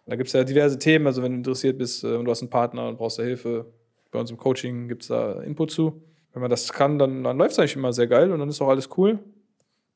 Da 0.05 0.15
gibt 0.15 0.27
es 0.27 0.33
ja 0.33 0.43
diverse 0.43 0.77
Themen, 0.77 1.07
also 1.07 1.23
wenn 1.23 1.31
du 1.31 1.37
interessiert 1.37 1.77
bist 1.77 2.03
äh, 2.03 2.15
und 2.15 2.25
du 2.25 2.31
hast 2.31 2.41
einen 2.41 2.49
Partner 2.49 2.87
und 2.87 2.97
brauchst 2.97 3.17
da 3.17 3.23
Hilfe, 3.23 3.71
bei 4.11 4.19
uns 4.19 4.29
im 4.29 4.37
Coaching 4.37 4.87
gibt 4.87 5.03
es 5.03 5.07
da 5.07 5.41
Input 5.41 5.71
zu. 5.71 6.03
Wenn 6.33 6.41
man 6.41 6.49
das 6.51 6.71
kann, 6.71 6.99
dann, 6.99 7.23
dann 7.23 7.37
läuft 7.37 7.51
es 7.51 7.59
eigentlich 7.59 7.75
immer 7.75 7.93
sehr 7.93 8.07
geil 8.07 8.31
und 8.31 8.39
dann 8.39 8.49
ist 8.49 8.61
auch 8.61 8.69
alles 8.69 8.89
cool. 8.97 9.19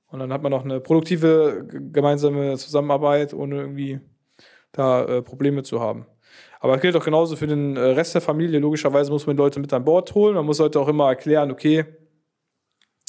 Und 0.07 0.19
dann 0.19 0.31
hat 0.31 0.43
man 0.43 0.53
auch 0.53 0.63
eine 0.63 0.79
produktive 0.79 1.65
gemeinsame 1.91 2.57
Zusammenarbeit, 2.57 3.33
ohne 3.33 3.57
irgendwie 3.57 3.99
da 4.71 5.05
äh, 5.05 5.21
Probleme 5.21 5.63
zu 5.63 5.79
haben. 5.79 6.05
Aber 6.59 6.73
das 6.73 6.81
gilt 6.81 6.95
auch 6.95 7.03
genauso 7.03 7.35
für 7.35 7.47
den 7.47 7.75
äh, 7.75 7.79
Rest 7.79 8.13
der 8.13 8.21
Familie. 8.21 8.59
Logischerweise 8.59 9.11
muss 9.11 9.27
man 9.27 9.37
Leute 9.37 9.59
mit 9.59 9.71
an 9.73 9.85
Bord 9.85 10.13
holen. 10.15 10.35
Man 10.35 10.45
muss 10.45 10.59
Leute 10.59 10.79
auch 10.79 10.87
immer 10.87 11.07
erklären, 11.07 11.51
okay, 11.51 11.85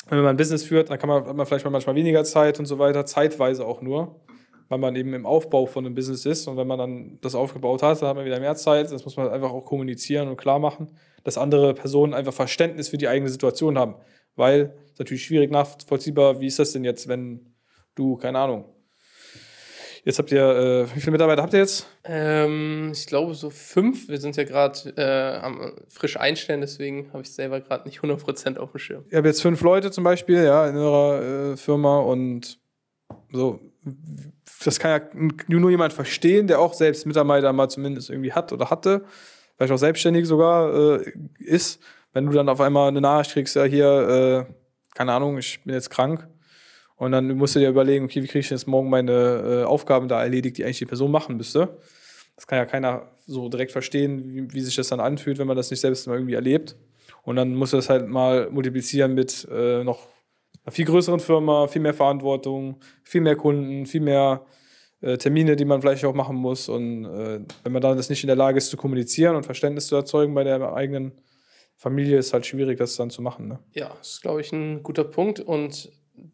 wenn 0.09 0.19
man 0.19 0.29
ein 0.29 0.37
Business 0.37 0.65
führt, 0.65 0.91
dann 0.91 0.99
kann 0.99 1.09
man, 1.09 1.27
hat 1.27 1.37
man 1.37 1.47
vielleicht 1.47 1.69
manchmal 1.69 1.97
weniger 1.97 2.23
Zeit 2.25 2.59
und 2.59 2.67
so 2.67 2.79
weiter, 2.79 3.07
zeitweise 3.07 3.67
auch 3.67 3.83
nur 3.83 4.21
weil 4.69 4.79
man 4.79 4.97
eben 4.97 5.15
im 5.15 5.27
Aufbau 5.27 5.67
von 5.67 5.85
einem 5.85 5.95
Business 5.95 6.27
ist. 6.27 6.47
Und 6.49 6.57
wenn 6.57 6.67
man 6.67 6.79
dann 6.79 7.19
das 7.21 7.35
aufgebaut 7.35 7.83
hat, 7.83 8.01
dann 8.01 8.09
hat 8.09 8.17
man 8.17 8.25
wieder 8.25 8.41
mehr 8.41 8.57
Zeit. 8.57 8.91
Das 8.91 9.05
muss 9.05 9.17
man 9.17 9.29
einfach 9.29 9.51
auch 9.51 9.65
kommunizieren 9.65 10.29
und 10.29 10.37
klar 10.37 10.59
machen, 10.59 10.89
dass 11.25 11.39
andere 11.39 11.75
Personen 11.75 12.15
einfach 12.15 12.35
Verständnis 12.35 12.89
für 12.89 12.99
die 12.99 13.09
eigene 13.09 13.31
Situation 13.31 13.79
haben. 13.79 13.95
Weil 14.35 14.75
es 14.93 14.99
natürlich 14.99 15.25
schwierig 15.25 15.51
nachvollziehbar, 15.51 16.41
wie 16.41 16.47
ist 16.47 16.59
das 16.59 16.73
denn 16.73 16.85
jetzt, 16.85 17.09
wenn 17.09 17.55
du, 17.95 18.17
keine 18.17 18.39
Ahnung, 18.39 18.65
Jetzt 20.07 20.21
habt 20.21 20.31
ihr, 20.31 20.41
äh, 20.41 20.95
wie 20.95 21.01
viele 21.01 21.11
Mitarbeiter 21.11 21.43
habt 21.43 21.53
ihr 21.53 21.59
jetzt? 21.59 21.89
Ähm, 22.05 22.93
ich 22.93 23.07
glaube 23.07 23.35
so 23.35 23.51
fünf. 23.51 24.09
Wir 24.09 24.21
sind 24.21 24.37
ja 24.37 24.45
gerade 24.45 24.95
äh, 24.97 25.45
am 25.45 25.73
frisch 25.89 26.17
einstellen, 26.17 26.61
deswegen 26.61 27.13
habe 27.13 27.25
ich 27.25 27.33
selber 27.33 27.61
gerade 27.61 27.89
nicht 27.89 27.99
100% 27.99 28.57
auf 28.59 28.71
dem 28.71 28.79
Schirm. 28.79 29.05
Ihr 29.11 29.19
habt 29.19 29.27
jetzt 29.27 29.43
fünf 29.43 29.61
Leute 29.63 29.91
zum 29.91 30.05
Beispiel, 30.05 30.45
ja, 30.45 30.69
in 30.69 30.77
eurer 30.77 31.55
äh, 31.55 31.57
Firma 31.57 31.99
und 31.99 32.61
so 33.33 33.59
das 34.65 34.79
kann 34.79 35.01
ja 35.01 35.29
nur 35.49 35.71
jemand 35.71 35.93
verstehen, 35.93 36.47
der 36.47 36.61
auch 36.61 36.75
selbst 36.75 37.07
Mitarbeiter 37.07 37.53
mal 37.53 37.69
zumindest 37.69 38.11
irgendwie 38.11 38.33
hat 38.33 38.53
oder 38.53 38.71
hatte, 38.71 39.05
vielleicht 39.57 39.73
auch 39.73 39.79
selbstständig 39.79 40.27
sogar 40.27 41.01
äh, 41.01 41.13
ist. 41.39 41.81
Wenn 42.13 42.27
du 42.27 42.33
dann 42.33 42.49
auf 42.49 42.61
einmal 42.61 42.89
eine 42.89 43.01
Nachricht 43.01 43.33
kriegst, 43.33 43.57
ja 43.57 43.65
hier, 43.65 44.47
äh, 44.49 44.53
keine 44.95 45.13
Ahnung, 45.13 45.39
ich 45.39 45.63
bin 45.65 45.75
jetzt 45.75 45.91
krank. 45.91 46.27
Und 46.97 47.13
dann 47.13 47.29
musst 47.37 47.55
du 47.55 47.59
dir 47.59 47.69
überlegen, 47.69 48.07
okay, 48.07 48.23
wie 48.23 48.27
kriege 48.27 48.39
ich 48.39 48.51
jetzt 48.51 48.67
morgen 48.67 48.89
meine 48.89 49.13
äh, 49.13 49.65
Aufgaben 49.65 50.09
da 50.09 50.23
erledigt, 50.23 50.57
die 50.57 50.65
eigentlich 50.65 50.79
die 50.79 50.87
Person 50.87 51.11
machen 51.11 51.37
müsste. 51.37 51.77
Das 52.37 52.47
kann 52.47 52.59
ja 52.59 52.65
keiner 52.65 53.11
so 53.27 53.49
direkt 53.49 53.73
verstehen, 53.73 54.25
wie, 54.25 54.53
wie, 54.55 54.61
sich 54.61 54.77
das 54.77 54.89
dann 54.89 55.01
anfühlt, 55.01 55.39
wenn 55.39 55.47
man 55.47 55.57
das 55.57 55.71
nicht 55.71 55.81
selbst 55.81 56.07
mal 56.07 56.15
irgendwie 56.15 56.35
erlebt. 56.35 56.77
Und 57.23 57.37
dann 57.37 57.55
musst 57.55 57.75
du 57.75 57.77
das 57.77 57.91
halt 57.91 58.09
mal 58.09 58.49
multiplizieren 58.51 59.15
mit 59.15 59.47
äh, 59.51 59.85
noch 59.85 60.07
einer 60.67 60.73
viel 60.73 60.85
größeren 60.85 61.21
Firma, 61.21 61.69
viel 61.69 61.81
mehr 61.81 61.95
Verantwortung, 61.95 62.81
viel 63.05 63.21
mehr 63.21 63.37
Kunden, 63.37 63.87
viel 63.87 64.01
mehr 64.01 64.45
äh, 65.01 65.17
Termine, 65.17 65.55
die 65.55 65.65
man 65.65 65.81
vielleicht 65.81 66.05
auch 66.05 66.15
machen 66.15 66.37
muss. 66.37 66.69
Und 66.69 67.05
äh, 67.05 67.41
wenn 67.63 67.73
man 67.73 67.81
dann 67.81 67.97
das 67.97 68.11
nicht 68.11 68.25
in 68.25 68.29
der 68.29 68.37
Lage 68.37 68.59
ist 68.59 68.69
zu 68.69 68.77
kommunizieren 68.77 69.37
und 69.37 69.47
Verständnis 69.47 69.87
zu 69.87 69.95
erzeugen 69.95 70.35
bei 70.35 70.45
der 70.45 70.75
eigenen 70.75 71.13
Familie 71.77 72.19
ist 72.19 72.33
halt 72.33 72.47
schwierig, 72.47 72.79
das 72.79 72.97
dann 72.97 73.11
zu 73.11 73.23
machen. 73.23 73.49
Ne? 73.49 73.59
Ja, 73.75 73.93
das 73.99 74.15
ist, 74.15 74.23
glaube 74.23 74.41
ich, 74.41 74.51
ein 74.51 74.83
guter 74.83 75.05
Punkt. 75.05 75.41
Und 75.41 75.93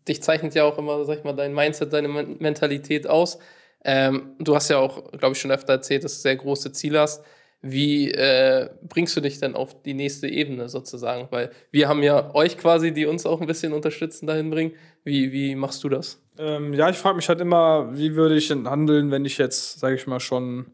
dich 0.08 0.22
zeichnet 0.22 0.54
ja 0.54 0.64
auch 0.64 0.78
immer, 0.78 1.04
sag 1.04 1.18
ich 1.18 1.24
mal, 1.24 1.32
dein 1.34 1.52
Mindset, 1.52 1.92
deine 1.92 2.08
Mentalität 2.08 3.06
aus. 3.06 3.38
Ähm, 3.84 4.36
du 4.38 4.54
hast 4.54 4.70
ja 4.70 4.78
auch, 4.78 5.10
glaube 5.12 5.32
ich, 5.32 5.40
schon 5.40 5.50
öfter 5.50 5.74
erzählt, 5.74 6.04
dass 6.04 6.14
du 6.14 6.20
sehr 6.20 6.36
große 6.36 6.72
Ziele 6.72 7.00
hast. 7.00 7.24
Wie 7.62 8.10
äh, 8.10 8.68
bringst 8.88 9.16
du 9.16 9.20
dich 9.20 9.38
denn 9.38 9.54
auf 9.54 9.82
die 9.82 9.94
nächste 9.94 10.26
Ebene 10.26 10.68
sozusagen? 10.68 11.28
Weil 11.30 11.50
wir 11.70 11.88
haben 11.88 12.02
ja 12.02 12.34
euch 12.34 12.58
quasi, 12.58 12.92
die 12.92 13.06
uns 13.06 13.24
auch 13.24 13.40
ein 13.40 13.46
bisschen 13.46 13.72
unterstützen, 13.72 14.26
dahin 14.26 14.50
bringen. 14.50 14.72
Wie, 15.04 15.30
wie 15.30 15.54
machst 15.54 15.84
du 15.84 15.88
das? 15.88 16.20
Ähm, 16.38 16.74
ja, 16.74 16.90
ich 16.90 16.96
frage 16.96 17.16
mich 17.16 17.28
halt 17.28 17.40
immer, 17.40 17.96
wie 17.96 18.16
würde 18.16 18.34
ich 18.34 18.48
denn 18.48 18.68
handeln, 18.68 19.12
wenn 19.12 19.24
ich 19.24 19.38
jetzt, 19.38 19.78
sage 19.78 19.94
ich 19.94 20.08
mal, 20.08 20.18
schon 20.18 20.72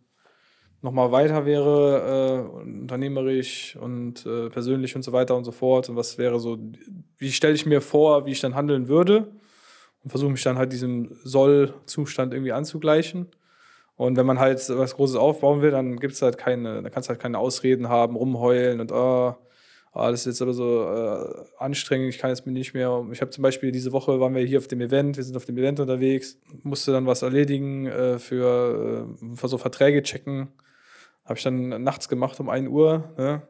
nochmal 0.80 1.12
weiter 1.12 1.44
wäre, 1.44 2.48
äh, 2.56 2.60
unternehmerisch 2.60 3.76
und 3.76 4.24
äh, 4.24 4.48
persönlich 4.48 4.96
und 4.96 5.02
so 5.02 5.12
weiter 5.12 5.36
und 5.36 5.44
so 5.44 5.52
fort. 5.52 5.90
Und 5.90 5.96
was 5.96 6.16
wäre 6.16 6.40
so, 6.40 6.58
wie 7.18 7.32
stelle 7.32 7.54
ich 7.54 7.66
mir 7.66 7.82
vor, 7.82 8.24
wie 8.24 8.32
ich 8.32 8.40
dann 8.40 8.54
handeln 8.54 8.88
würde? 8.88 9.32
Und 10.04 10.10
versuche 10.10 10.30
mich 10.30 10.42
dann 10.42 10.56
halt 10.56 10.72
diesem 10.72 11.10
Soll-Zustand 11.24 12.32
irgendwie 12.32 12.52
anzugleichen. 12.52 13.26
Und 13.98 14.16
wenn 14.16 14.26
man 14.26 14.38
halt 14.38 14.60
was 14.70 14.94
Großes 14.94 15.16
aufbauen 15.16 15.60
will, 15.60 15.72
dann 15.72 15.96
gibt's 15.96 16.22
halt 16.22 16.38
keine, 16.38 16.82
dann 16.82 16.92
kannst 16.92 17.08
du 17.08 17.10
halt 17.10 17.20
keine 17.20 17.36
Ausreden 17.36 17.88
haben, 17.88 18.14
rumheulen 18.14 18.80
und 18.80 18.92
oh, 18.92 19.34
ah, 19.92 20.10
das 20.12 20.20
ist 20.20 20.26
jetzt 20.26 20.42
aber 20.42 20.54
so 20.54 20.84
äh, 20.84 21.44
anstrengend, 21.58 22.08
ich 22.08 22.18
kann 22.18 22.30
jetzt 22.30 22.46
mir 22.46 22.52
nicht 22.52 22.74
mehr. 22.74 23.04
Ich 23.10 23.20
habe 23.20 23.32
zum 23.32 23.42
Beispiel 23.42 23.72
diese 23.72 23.90
Woche 23.90 24.20
waren 24.20 24.36
wir 24.36 24.44
hier 24.44 24.58
auf 24.58 24.68
dem 24.68 24.80
Event, 24.80 25.16
wir 25.16 25.24
sind 25.24 25.36
auf 25.36 25.46
dem 25.46 25.58
Event 25.58 25.80
unterwegs, 25.80 26.38
musste 26.62 26.92
dann 26.92 27.06
was 27.06 27.22
erledigen 27.22 27.86
äh, 27.86 28.20
für, 28.20 29.08
äh, 29.20 29.36
für 29.36 29.48
so 29.48 29.58
Verträge 29.58 30.00
checken. 30.04 30.46
Habe 31.24 31.36
ich 31.36 31.42
dann 31.42 31.82
nachts 31.82 32.08
gemacht 32.08 32.38
um 32.38 32.48
1 32.48 32.68
Uhr, 32.68 33.12
ne? 33.18 33.42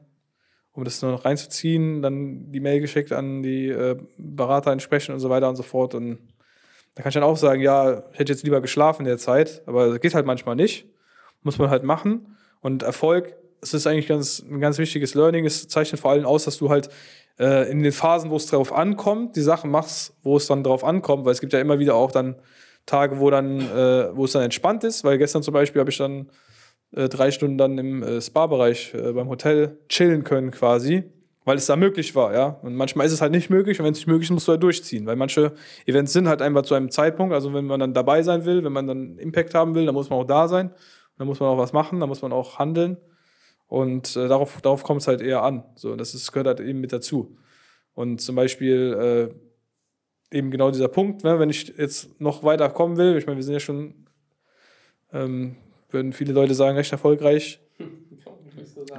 um 0.73 0.83
das 0.83 1.03
nur 1.03 1.13
noch 1.13 1.27
reinzuziehen, 1.27 2.01
dann 2.01 2.51
die 2.53 2.61
Mail 2.61 2.81
geschickt 2.81 3.13
an 3.13 3.43
die 3.43 3.69
äh, 3.69 3.99
Berater 4.17 4.73
entsprechend 4.73 5.13
und 5.13 5.21
so 5.21 5.29
weiter 5.29 5.51
und 5.51 5.57
so 5.57 5.63
fort. 5.63 5.95
Und 5.95 6.21
da 6.99 7.03
kann 7.03 7.11
ich 7.11 7.15
dann 7.15 7.23
auch 7.23 7.37
sagen, 7.37 7.63
ja, 7.63 8.03
ich 8.13 8.19
hätte 8.19 8.33
jetzt 8.33 8.43
lieber 8.43 8.61
geschlafen 8.61 9.03
in 9.03 9.07
der 9.07 9.19
Zeit, 9.19 9.63
aber 9.67 9.91
das 9.91 10.01
geht 10.01 10.15
halt 10.15 10.27
manchmal 10.27 10.57
nicht. 10.57 10.85
Muss 11.45 11.57
man 11.57 11.71
halt 11.71 11.85
machen. 11.85 12.37
Und 12.61 12.83
Erfolg, 12.83 13.37
es 13.61 13.73
ist 13.73 13.87
eigentlich 13.87 14.09
ganz, 14.09 14.41
ein 14.41 14.59
ganz 14.59 14.79
wichtiges 14.79 15.15
Learning. 15.15 15.47
Es 15.47 15.69
zeichnet 15.69 16.01
vor 16.01 16.11
allem 16.11 16.27
aus, 16.27 16.45
dass 16.45 16.59
du 16.59 16.71
halt 16.71 16.89
äh, 17.39 17.71
in 17.71 17.85
den 17.85 17.93
Phasen, 17.93 18.31
wo 18.31 18.37
es 18.37 18.47
drauf 18.47 18.73
ankommt, 18.73 19.37
die 19.37 19.43
Sachen 19.43 19.71
machst, 19.71 20.13
wo 20.25 20.37
es 20.37 20.49
dann 20.49 20.65
drauf 20.65 20.83
ankommt, 20.83 21.25
weil 21.25 21.31
es 21.31 21.41
gibt 21.41 21.53
ja 21.53 21.61
immer 21.61 21.79
wieder 21.79 21.95
auch 21.95 22.11
dann 22.11 22.35
Tage, 22.85 23.21
wo 23.21 23.31
dann, 23.31 23.61
äh, 23.61 24.17
wo 24.17 24.25
es 24.25 24.33
dann 24.33 24.43
entspannt 24.43 24.83
ist, 24.83 25.05
weil 25.05 25.19
gestern 25.19 25.45
zum 25.45 25.55
Beispiel 25.55 25.79
habe 25.79 25.91
ich 25.91 25.99
dann 25.99 26.29
äh, 26.97 27.09
drei 27.09 27.31
Stunden 27.31 27.59
dann 27.59 27.79
im 27.79 28.03
äh, 28.03 28.21
Spa-Bereich 28.21 28.93
äh, 28.95 29.13
beim 29.13 29.29
Hotel 29.29 29.79
chillen 29.89 30.25
können 30.25 30.51
quasi, 30.51 31.05
weil 31.49 31.57
es 31.57 31.67
da 31.67 31.77
möglich 31.77 32.15
war, 32.15 32.33
ja. 32.33 32.61
Und 32.63 32.77
manchmal 32.77 33.07
ist 33.07 33.13
es 33.13 33.21
halt 33.21 33.33
nicht 33.33 33.51
möglich 33.51 33.81
und 33.81 33.87
wenn 33.87 33.93
es 33.93 33.99
nicht 33.99 34.07
möglich 34.07 34.29
ist, 34.29 34.33
musst 34.33 34.47
du 34.47 34.53
halt 34.53 34.63
durchziehen, 34.63 35.07
weil 35.07 35.17
manche 35.17 35.53
Events 35.87 36.13
sind 36.13 36.29
halt 36.29 36.43
einfach 36.43 36.63
zu 36.63 36.75
einem 36.75 36.91
Zeitpunkt, 36.91 37.35
also 37.35 37.53
wenn 37.53 37.67
man 37.67 37.81
dann 37.81 37.95
dabei 37.95 38.23
sein 38.23 38.45
will, 38.45 38.63
wenn 38.65 38.73
man 38.73 38.87
dann 38.87 39.19
Impact 39.19 39.55
haben 39.55 39.75
will, 39.75 39.87
dann 39.87 39.95
muss 39.95 40.11
man 40.11 40.21
auch 40.21 40.27
da 40.27 40.47
sein, 40.47 40.71
dann 41.17 41.27
muss 41.27 41.41
man 41.41 41.49
auch 41.49 41.59
was 41.59 41.73
machen, 41.73 41.99
dann 42.01 42.09
muss 42.09 42.23
man 42.23 42.33
auch 42.33 42.59
handeln 42.59 42.99
und 43.67 44.17
äh, 44.17 44.29
darauf, 44.29 44.61
darauf 44.61 44.83
kommt 44.85 45.03
es 45.03 45.09
halt 45.09 45.21
eher 45.21 45.43
an. 45.43 45.65
So, 45.75 45.97
das 45.97 46.15
ist, 46.15 46.33
gehört 46.33 46.47
halt 46.47 46.61
eben 46.61 46.81
mit 46.81 46.93
dazu. 46.93 47.37
Und 47.93 48.21
zum 48.21 48.37
Beispiel 48.37 49.31
äh, 50.33 50.37
eben 50.37 50.51
genau 50.51 50.71
dieser 50.71 50.89
Punkt, 50.89 51.25
ne, 51.25 51.39
wenn 51.39 51.51
ich 51.51 51.75
jetzt 51.77 52.21
noch 52.21 52.45
weiter 52.45 52.71
kommen 52.71 52.97
will, 52.97 53.17
ich 53.17 53.27
meine, 53.27 53.37
wir 53.37 53.43
sind 53.43 53.55
ja 53.55 53.61
schon 53.61 54.07
ähm, 55.13 55.57
würden 55.91 56.13
viele 56.13 56.33
Leute 56.33 56.55
sagen, 56.55 56.77
recht 56.77 56.93
erfolgreich. 56.93 57.61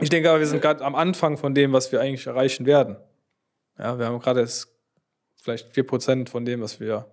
Ich 0.01 0.09
denke 0.09 0.29
aber, 0.29 0.39
wir 0.39 0.48
sind 0.48 0.62
gerade 0.62 0.83
am 0.83 0.95
Anfang 0.95 1.38
von 1.38 1.53
dem, 1.53 1.74
was 1.74 1.91
wir 1.91 2.01
eigentlich 2.01 2.27
erreichen 2.27 2.65
werden. 2.65 2.98
Ja, 3.77 3.98
wir 3.98 4.05
haben 4.05 4.19
gerade 4.19 4.48
vielleicht 5.36 5.74
4% 5.75 6.29
von 6.29 6.45
dem, 6.45 6.62
was 6.62 6.79
wir, 6.79 7.12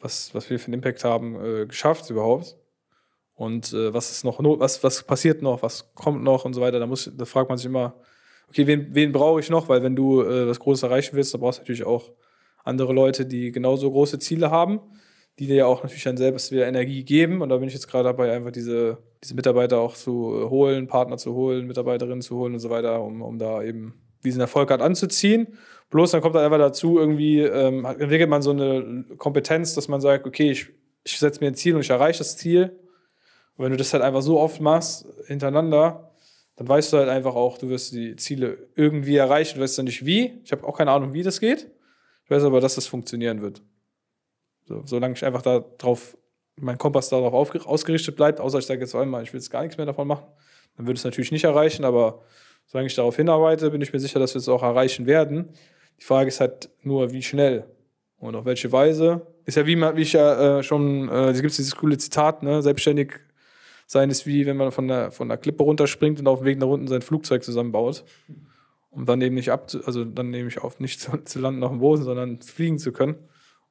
was, 0.00 0.34
was 0.34 0.48
wir 0.50 0.58
für 0.58 0.66
einen 0.66 0.74
Impact 0.74 1.04
haben, 1.04 1.36
äh, 1.44 1.66
geschafft 1.66 2.10
überhaupt. 2.10 2.56
Und 3.34 3.72
äh, 3.72 3.92
was 3.94 4.10
ist 4.10 4.24
noch, 4.24 4.38
was, 4.40 4.82
was 4.82 5.02
passiert 5.04 5.42
noch, 5.42 5.62
was 5.62 5.94
kommt 5.94 6.22
noch 6.22 6.44
und 6.44 6.54
so 6.54 6.60
weiter. 6.60 6.80
Da, 6.80 6.86
muss, 6.86 7.10
da 7.16 7.24
fragt 7.24 7.48
man 7.48 7.58
sich 7.58 7.66
immer, 7.66 7.94
okay, 8.48 8.66
wen, 8.66 8.94
wen 8.94 9.12
brauche 9.12 9.40
ich 9.40 9.50
noch? 9.50 9.68
Weil 9.68 9.82
wenn 9.82 9.94
du 9.94 10.22
äh, 10.22 10.48
was 10.48 10.58
Großes 10.58 10.82
erreichen 10.82 11.16
willst, 11.16 11.34
dann 11.34 11.40
brauchst 11.40 11.58
du 11.58 11.62
natürlich 11.62 11.84
auch 11.84 12.10
andere 12.64 12.92
Leute, 12.92 13.26
die 13.26 13.52
genauso 13.52 13.90
große 13.90 14.18
Ziele 14.18 14.50
haben 14.50 14.80
die 15.38 15.46
dir 15.46 15.56
ja 15.56 15.66
auch 15.66 15.82
natürlich 15.82 16.04
dann 16.04 16.16
selbst 16.16 16.50
wieder 16.50 16.66
Energie 16.66 17.04
geben. 17.04 17.42
Und 17.42 17.48
da 17.48 17.56
bin 17.56 17.68
ich 17.68 17.74
jetzt 17.74 17.88
gerade 17.88 18.04
dabei, 18.04 18.32
einfach 18.32 18.50
diese, 18.50 18.98
diese 19.22 19.34
Mitarbeiter 19.34 19.78
auch 19.78 19.94
zu 19.94 20.48
holen, 20.50 20.86
Partner 20.86 21.16
zu 21.16 21.34
holen, 21.34 21.66
Mitarbeiterinnen 21.66 22.22
zu 22.22 22.36
holen 22.36 22.54
und 22.54 22.60
so 22.60 22.70
weiter, 22.70 23.02
um, 23.02 23.22
um 23.22 23.38
da 23.38 23.62
eben 23.62 23.94
diesen 24.24 24.40
Erfolg 24.40 24.70
halt 24.70 24.82
anzuziehen. 24.82 25.58
Bloß 25.90 26.10
dann 26.10 26.20
kommt 26.20 26.34
dann 26.34 26.44
einfach 26.44 26.58
dazu, 26.58 26.98
irgendwie 26.98 27.40
ähm, 27.40 27.84
entwickelt 27.84 28.28
man 28.28 28.42
so 28.42 28.50
eine 28.50 29.04
Kompetenz, 29.16 29.74
dass 29.74 29.88
man 29.88 30.00
sagt, 30.00 30.26
okay, 30.26 30.50
ich, 30.50 30.68
ich 31.04 31.18
setze 31.18 31.40
mir 31.40 31.46
ein 31.46 31.54
Ziel 31.54 31.74
und 31.74 31.80
ich 31.80 31.90
erreiche 31.90 32.18
das 32.18 32.36
Ziel. 32.36 32.78
Und 33.56 33.64
wenn 33.64 33.72
du 33.72 33.78
das 33.78 33.92
halt 33.92 34.02
einfach 34.02 34.22
so 34.22 34.38
oft 34.38 34.60
machst, 34.60 35.06
hintereinander, 35.26 36.12
dann 36.56 36.68
weißt 36.68 36.92
du 36.92 36.96
halt 36.98 37.08
einfach 37.08 37.36
auch, 37.36 37.56
du 37.56 37.68
wirst 37.68 37.92
die 37.92 38.16
Ziele 38.16 38.68
irgendwie 38.74 39.16
erreichen. 39.16 39.58
Du 39.58 39.62
weißt 39.62 39.78
ja 39.78 39.84
nicht 39.84 40.04
wie. 40.04 40.40
Ich 40.44 40.50
habe 40.50 40.66
auch 40.66 40.76
keine 40.76 40.90
Ahnung, 40.90 41.12
wie 41.12 41.22
das 41.22 41.38
geht. 41.38 41.70
Ich 42.24 42.30
weiß 42.30 42.42
aber, 42.42 42.60
dass 42.60 42.74
das 42.74 42.86
funktionieren 42.86 43.40
wird. 43.40 43.62
So, 44.68 44.82
solange 44.84 45.14
ich 45.14 45.24
einfach 45.24 45.40
darauf, 45.40 46.16
mein 46.56 46.76
Kompass 46.76 47.08
darauf 47.08 47.32
ausgerichtet 47.32 48.16
bleibt, 48.16 48.38
außer 48.38 48.58
ich 48.58 48.66
sage 48.66 48.80
jetzt 48.80 48.94
einmal, 48.94 49.22
ich 49.22 49.32
will 49.32 49.40
jetzt 49.40 49.50
gar 49.50 49.62
nichts 49.62 49.78
mehr 49.78 49.86
davon 49.86 50.06
machen, 50.06 50.26
dann 50.76 50.86
würde 50.86 50.98
es 50.98 51.04
natürlich 51.04 51.32
nicht 51.32 51.44
erreichen, 51.44 51.86
aber 51.86 52.20
solange 52.66 52.88
ich 52.88 52.94
darauf 52.94 53.16
hinarbeite, 53.16 53.70
bin 53.70 53.80
ich 53.80 53.92
mir 53.92 53.98
sicher, 53.98 54.20
dass 54.20 54.34
wir 54.34 54.40
es 54.40 54.48
auch 54.48 54.62
erreichen 54.62 55.06
werden. 55.06 55.48
Die 55.98 56.04
Frage 56.04 56.28
ist 56.28 56.40
halt 56.40 56.68
nur, 56.82 57.12
wie 57.12 57.22
schnell 57.22 57.64
und 58.18 58.34
auf 58.36 58.44
welche 58.44 58.70
Weise. 58.70 59.26
Ist 59.46 59.56
ja 59.56 59.66
wie, 59.66 59.80
wie 59.80 60.02
ich 60.02 60.12
ja 60.12 60.58
äh, 60.58 60.62
schon, 60.62 61.08
äh, 61.08 61.32
gibt 61.32 61.50
es 61.50 61.56
dieses 61.56 61.74
coole 61.74 61.96
Zitat, 61.96 62.42
ne? 62.42 62.60
selbstständig 62.60 63.14
sein 63.86 64.10
ist 64.10 64.26
wie, 64.26 64.44
wenn 64.44 64.58
man 64.58 64.70
von 64.70 64.86
der, 64.86 65.10
von 65.12 65.28
der 65.28 65.38
Klippe 65.38 65.62
runterspringt 65.62 66.20
und 66.20 66.28
auf 66.28 66.40
dem 66.40 66.44
Weg 66.44 66.58
nach 66.58 66.66
unten 66.66 66.88
sein 66.88 67.00
Flugzeug 67.00 67.42
zusammenbaut. 67.42 68.04
Um 68.90 69.06
dann 69.06 69.22
eben 69.22 69.34
nicht 69.34 69.50
ab, 69.50 69.70
also 69.86 70.04
dann 70.04 70.28
nehme 70.28 70.48
ich 70.48 70.58
auf, 70.58 70.78
nicht 70.78 71.00
zu, 71.00 71.16
zu 71.24 71.38
landen 71.38 71.62
auf 71.62 71.70
dem 71.70 71.80
Boden, 71.80 72.02
sondern 72.02 72.42
fliegen 72.42 72.78
zu 72.78 72.92
können. 72.92 73.16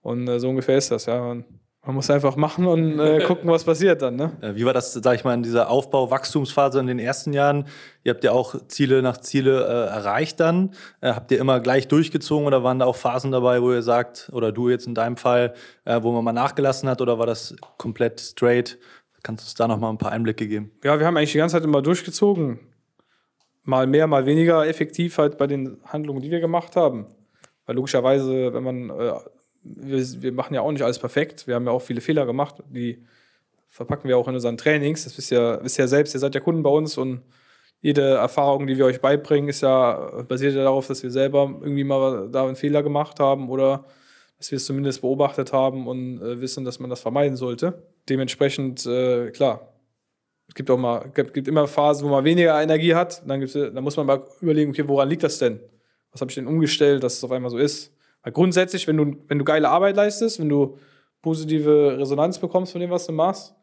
Und 0.02 0.28
äh, 0.28 0.40
so 0.40 0.50
ungefähr 0.50 0.78
ist 0.78 0.92
das, 0.92 1.06
ja. 1.06 1.20
Man, 1.20 1.46
man 1.88 1.96
muss 1.96 2.10
einfach 2.10 2.36
machen 2.36 2.66
und 2.66 3.00
äh, 3.00 3.20
gucken, 3.28 3.50
was 3.50 3.64
passiert 3.64 4.02
dann. 4.02 4.18
Ne? 4.18 4.32
Wie 4.56 4.66
war 4.66 4.74
das, 4.74 4.92
sag 4.92 5.16
ich 5.16 5.24
mal, 5.24 5.34
in 5.34 5.44
dieser 5.44 5.70
Aufbau-Wachstumsphase 5.70 6.80
in 6.80 6.88
den 6.88 7.00
ersten 7.00 7.32
Jahren? 7.32 7.66
Ihr 8.04 8.14
habt 8.14 8.26
ja 8.26 8.34
auch 8.34 8.56
Ziele 8.68 9.02
nach 9.02 9.18
Ziele 9.20 9.66
äh, 9.66 9.96
erreicht 9.96 10.40
dann. 10.42 10.72
Äh, 11.00 11.14
habt 11.14 11.32
ihr 11.32 11.40
immer 11.40 11.62
gleich 11.62 11.88
durchgezogen 11.88 12.46
oder 12.46 12.62
waren 12.64 12.80
da 12.80 12.86
auch 12.86 12.98
Phasen 12.98 13.32
dabei, 13.32 13.62
wo 13.62 13.72
ihr 13.72 13.84
sagt, 13.84 14.30
oder 14.34 14.52
du 14.52 14.70
jetzt 14.70 14.86
in 14.86 14.96
deinem 14.96 15.16
Fall, 15.16 15.54
äh, 15.86 16.04
wo 16.04 16.12
man 16.12 16.26
mal 16.26 16.34
nachgelassen 16.34 16.90
hat 16.90 17.02
oder 17.02 17.20
war 17.20 17.26
das 17.26 17.56
komplett 17.78 18.20
straight? 18.20 18.78
Kannst 19.24 19.44
du 19.44 19.48
uns 19.48 19.56
da 19.56 19.68
noch 19.68 19.80
mal 19.80 19.90
ein 19.90 19.98
paar 19.98 20.12
Einblicke 20.12 20.48
geben? 20.48 20.72
Ja, 20.84 21.00
wir 21.00 21.06
haben 21.06 21.16
eigentlich 21.16 21.32
die 21.32 21.38
ganze 21.38 21.56
Zeit 21.56 21.64
immer 21.64 21.82
durchgezogen. 21.82 22.60
Mal 23.64 23.88
mehr, 23.88 24.08
mal 24.08 24.26
weniger 24.26 24.68
effektiv 24.68 25.18
halt 25.18 25.38
bei 25.38 25.48
den 25.48 25.78
Handlungen, 25.86 26.22
die 26.22 26.32
wir 26.32 26.40
gemacht 26.40 26.76
haben. 26.76 27.08
Weil 27.66 27.76
logischerweise, 27.76 28.54
wenn 28.54 28.64
man 28.64 28.90
äh, 28.90 29.14
wir, 29.76 30.22
wir, 30.22 30.32
machen 30.32 30.54
ja 30.54 30.62
auch 30.62 30.72
nicht 30.72 30.82
alles 30.82 31.00
perfekt. 31.00 31.48
Wir 31.48 31.56
haben 31.56 31.66
ja 31.66 31.72
auch 31.72 31.82
viele 31.82 32.02
Fehler 32.02 32.26
gemacht. 32.26 32.64
Die 32.70 33.06
verpacken 33.68 34.08
wir 34.08 34.18
auch 34.18 34.28
in 34.28 34.36
unseren 34.36 34.58
Trainings. 34.58 35.04
Das 35.04 35.18
wisst 35.18 35.32
ihr, 35.32 35.60
wisst 35.62 35.80
ihr 35.80 35.88
selbst, 35.88 36.14
ihr 36.14 36.20
seid 36.20 36.36
ja 36.36 36.42
Kunden 36.42 36.64
bei 36.64 36.70
uns 36.70 36.98
und 36.98 37.22
jede 37.82 38.16
Erfahrung, 38.16 38.66
die 38.68 38.78
wir 38.78 38.86
euch 38.86 39.02
beibringen, 39.02 39.50
ist 39.50 39.62
ja 39.62 40.24
basiert 40.28 40.56
ja 40.56 40.64
darauf, 40.64 40.88
dass 40.88 41.04
wir 41.04 41.12
selber 41.12 41.54
irgendwie 41.62 41.84
mal 41.84 42.30
da 42.32 42.46
einen 42.46 42.56
Fehler 42.56 42.82
gemacht 42.82 43.20
haben 43.20 43.50
oder 43.50 43.86
dass 44.38 44.52
wir 44.52 44.58
es 44.58 44.66
zumindest 44.66 45.02
beobachtet 45.02 45.54
haben 45.54 45.88
und 45.88 46.22
äh, 46.22 46.42
wissen, 46.42 46.66
dass 46.66 46.80
man 46.80 46.90
das 46.90 47.02
vermeiden 47.02 47.38
sollte. 47.38 47.84
Dementsprechend, 48.10 48.86
äh, 48.86 49.32
klar, 49.32 49.74
es 50.48 50.56
gibt 50.56 50.70
auch 50.70 50.78
mal, 50.78 51.10
gibt, 51.14 51.34
gibt 51.34 51.48
immer 51.48 51.68
Phasen, 51.68 52.08
wo 52.08 52.12
man 52.12 52.24
weniger 52.24 52.62
Energie 52.62 52.96
hat. 52.96 53.22
Dann, 53.28 53.46
dann 53.46 53.84
muss 53.84 53.98
man 53.98 54.06
mal 54.06 54.24
überlegen, 54.42 54.72
okay, 54.72 54.88
woran 54.88 55.10
liegt 55.10 55.24
das 55.24 55.40
denn? 55.40 55.60
Was 56.12 56.22
habe 56.22 56.32
ich 56.32 56.36
denn 56.36 56.48
umgestellt, 56.48 57.04
dass 57.04 57.18
es 57.18 57.24
auf 57.24 57.32
einmal 57.32 57.52
so 57.52 57.58
ist? 57.58 57.94
Grundsätzlich, 58.32 58.88
wenn 58.88 58.98
du, 58.98 59.18
wenn 59.28 59.40
du 59.40 59.46
geile 59.46 59.70
Arbeit 59.70 59.96
leistest, 59.96 60.40
wenn 60.40 60.50
du 60.50 60.78
positive 61.22 61.98
Resonanz 61.98 62.40
bekommst 62.40 62.72
von 62.72 62.82
dem, 62.82 62.90
was 62.90 63.06
du 63.06 63.12
machst, 63.12 63.56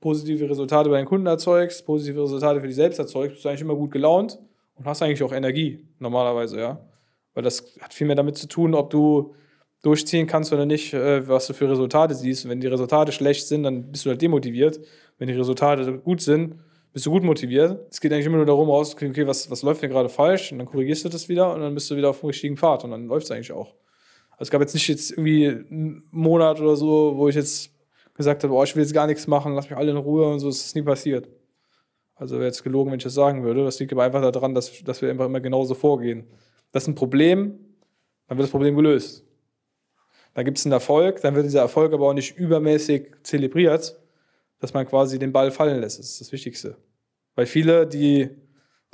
positive 0.00 0.48
Resultate 0.48 0.88
bei 0.88 0.96
deinen 0.96 1.06
Kunden 1.06 1.26
erzeugst, 1.26 1.84
positive 1.84 2.22
Resultate 2.22 2.60
für 2.60 2.66
dich 2.66 2.76
selbst 2.76 2.98
erzeugst, 2.98 3.34
bist 3.34 3.44
du 3.44 3.48
eigentlich 3.48 3.60
immer 3.60 3.76
gut 3.76 3.90
gelaunt 3.90 4.38
und 4.74 4.86
hast 4.86 5.02
eigentlich 5.02 5.22
auch 5.22 5.32
Energie, 5.32 5.86
normalerweise, 5.98 6.58
ja. 6.58 6.80
Weil 7.34 7.42
das 7.42 7.64
hat 7.80 7.94
viel 7.94 8.06
mehr 8.06 8.16
damit 8.16 8.36
zu 8.36 8.48
tun, 8.48 8.74
ob 8.74 8.90
du 8.90 9.34
durchziehen 9.82 10.26
kannst 10.26 10.52
oder 10.52 10.66
nicht, 10.66 10.92
äh, 10.92 11.26
was 11.26 11.46
du 11.46 11.54
für 11.54 11.70
Resultate 11.70 12.14
siehst. 12.14 12.48
Wenn 12.48 12.60
die 12.60 12.66
Resultate 12.66 13.12
schlecht 13.12 13.46
sind, 13.46 13.62
dann 13.62 13.90
bist 13.90 14.04
du 14.04 14.10
halt 14.10 14.20
demotiviert. 14.20 14.80
Wenn 15.18 15.28
die 15.28 15.34
Resultate 15.34 15.98
gut 15.98 16.20
sind, 16.20 16.56
bist 16.92 17.06
du 17.06 17.10
gut 17.10 17.22
motiviert. 17.22 17.86
Es 17.90 18.00
geht 18.00 18.12
eigentlich 18.12 18.26
immer 18.26 18.38
nur 18.38 18.46
darum, 18.46 18.68
rauszukriegen, 18.68 19.12
okay, 19.14 19.26
was, 19.26 19.50
was 19.50 19.62
läuft 19.62 19.82
mir 19.82 19.88
gerade 19.88 20.08
falsch? 20.08 20.52
Und 20.52 20.58
dann 20.58 20.66
korrigierst 20.66 21.04
du 21.04 21.08
das 21.08 21.28
wieder 21.28 21.54
und 21.54 21.60
dann 21.60 21.74
bist 21.74 21.90
du 21.90 21.96
wieder 21.96 22.10
auf 22.10 22.20
dem 22.20 22.26
richtigen 22.26 22.56
Pfad 22.56 22.84
und 22.84 22.90
dann 22.90 23.06
läuft 23.06 23.24
es 23.24 23.30
eigentlich 23.30 23.52
auch. 23.52 23.74
Also 24.40 24.48
es 24.48 24.50
gab 24.52 24.62
jetzt 24.62 24.72
nicht 24.72 24.88
jetzt 24.88 25.10
irgendwie 25.10 25.48
einen 25.48 26.02
Monat 26.12 26.62
oder 26.62 26.74
so, 26.74 27.12
wo 27.14 27.28
ich 27.28 27.34
jetzt 27.34 27.72
gesagt 28.14 28.42
habe, 28.42 28.54
oh, 28.54 28.64
ich 28.64 28.74
will 28.74 28.82
jetzt 28.82 28.94
gar 28.94 29.06
nichts 29.06 29.26
machen, 29.26 29.54
lass 29.54 29.68
mich 29.68 29.78
alle 29.78 29.90
in 29.90 29.98
Ruhe 29.98 30.26
und 30.26 30.40
so, 30.40 30.48
das 30.48 30.64
ist 30.64 30.74
nie 30.74 30.80
passiert. 30.80 31.28
Also 32.14 32.36
wäre 32.36 32.46
jetzt 32.46 32.64
gelogen, 32.64 32.90
wenn 32.90 32.96
ich 32.96 33.04
das 33.04 33.12
sagen 33.12 33.44
würde. 33.44 33.62
Das 33.64 33.78
liegt 33.78 33.92
aber 33.92 34.02
einfach 34.02 34.22
daran, 34.32 34.54
dass, 34.54 34.82
dass 34.82 35.02
wir 35.02 35.10
einfach 35.10 35.26
immer 35.26 35.40
genauso 35.40 35.74
vorgehen. 35.74 36.24
Das 36.72 36.84
ist 36.84 36.88
ein 36.88 36.94
Problem, 36.94 37.58
dann 38.28 38.38
wird 38.38 38.44
das 38.44 38.50
Problem 38.50 38.76
gelöst. 38.76 39.26
Dann 40.32 40.46
gibt 40.46 40.56
es 40.56 40.64
einen 40.64 40.72
Erfolg, 40.72 41.20
dann 41.20 41.34
wird 41.34 41.44
dieser 41.44 41.60
Erfolg 41.60 41.92
aber 41.92 42.08
auch 42.08 42.14
nicht 42.14 42.38
übermäßig 42.38 43.12
zelebriert, 43.22 44.00
dass 44.58 44.72
man 44.72 44.86
quasi 44.86 45.18
den 45.18 45.32
Ball 45.32 45.50
fallen 45.50 45.82
lässt. 45.82 45.98
Das 45.98 46.06
ist 46.06 46.20
das 46.22 46.32
Wichtigste. 46.32 46.78
Weil 47.34 47.44
viele, 47.44 47.86
die, 47.86 48.30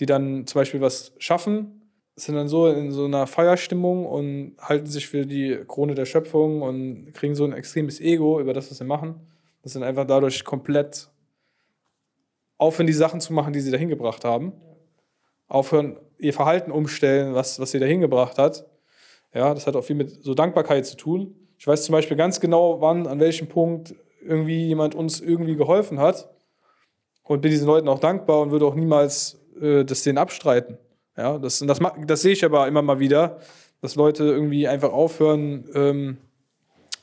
die 0.00 0.06
dann 0.06 0.44
zum 0.48 0.60
Beispiel 0.60 0.80
was 0.80 1.12
schaffen, 1.18 1.85
sind 2.16 2.34
dann 2.34 2.48
so 2.48 2.66
in 2.68 2.90
so 2.92 3.04
einer 3.04 3.26
Feierstimmung 3.26 4.06
und 4.06 4.56
halten 4.58 4.86
sich 4.86 5.06
für 5.06 5.26
die 5.26 5.60
Krone 5.68 5.94
der 5.94 6.06
Schöpfung 6.06 6.62
und 6.62 7.12
kriegen 7.12 7.34
so 7.34 7.44
ein 7.44 7.52
extremes 7.52 8.00
Ego 8.00 8.40
über 8.40 8.54
das, 8.54 8.70
was 8.70 8.78
sie 8.78 8.84
machen. 8.84 9.20
Das 9.62 9.74
sind 9.74 9.82
einfach 9.82 10.06
dadurch 10.06 10.42
komplett 10.44 11.10
aufhören, 12.56 12.86
die 12.86 12.94
Sachen 12.94 13.20
zu 13.20 13.34
machen, 13.34 13.52
die 13.52 13.60
sie 13.60 13.70
dahin 13.70 13.90
gebracht 13.90 14.24
haben. 14.24 14.52
Aufhören, 15.46 15.98
ihr 16.18 16.32
Verhalten 16.32 16.70
umstellen, 16.70 17.34
was, 17.34 17.60
was 17.60 17.70
sie 17.70 17.78
dahin 17.78 18.00
gebracht 18.00 18.38
hat. 18.38 18.64
Ja, 19.34 19.52
das 19.52 19.66
hat 19.66 19.76
auch 19.76 19.84
viel 19.84 19.96
mit 19.96 20.22
so 20.22 20.32
Dankbarkeit 20.32 20.86
zu 20.86 20.96
tun. 20.96 21.34
Ich 21.58 21.66
weiß 21.66 21.84
zum 21.84 21.92
Beispiel 21.92 22.16
ganz 22.16 22.40
genau, 22.40 22.80
wann, 22.80 23.06
an 23.06 23.20
welchem 23.20 23.48
Punkt 23.48 23.94
irgendwie 24.22 24.66
jemand 24.66 24.94
uns 24.94 25.20
irgendwie 25.20 25.56
geholfen 25.56 26.00
hat 26.00 26.30
und 27.24 27.42
bin 27.42 27.50
diesen 27.50 27.66
Leuten 27.66 27.88
auch 27.88 27.98
dankbar 27.98 28.40
und 28.40 28.50
würde 28.50 28.64
auch 28.64 28.74
niemals 28.74 29.38
äh, 29.60 29.84
das 29.84 30.02
denen 30.02 30.18
abstreiten. 30.18 30.78
Ja, 31.16 31.38
das, 31.38 31.60
das, 31.60 31.78
das 32.06 32.22
sehe 32.22 32.32
ich 32.32 32.44
aber 32.44 32.68
immer 32.68 32.82
mal 32.82 32.98
wieder, 32.98 33.40
dass 33.80 33.94
Leute 33.94 34.24
irgendwie 34.24 34.68
einfach 34.68 34.92
aufhören, 34.92 35.64
ähm, 35.74 36.18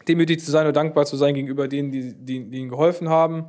demütig 0.08 0.43
zu 0.43 0.51
sein 0.51 0.65
oder 0.65 0.74
dankbar 0.74 1.05
zu 1.05 1.17
sein 1.17 1.34
gegenüber 1.34 1.67
denen, 1.67 1.91
die, 1.91 2.13
die, 2.13 2.50
die 2.50 2.58
ihnen 2.60 2.70
geholfen 2.70 3.10
haben. 3.10 3.46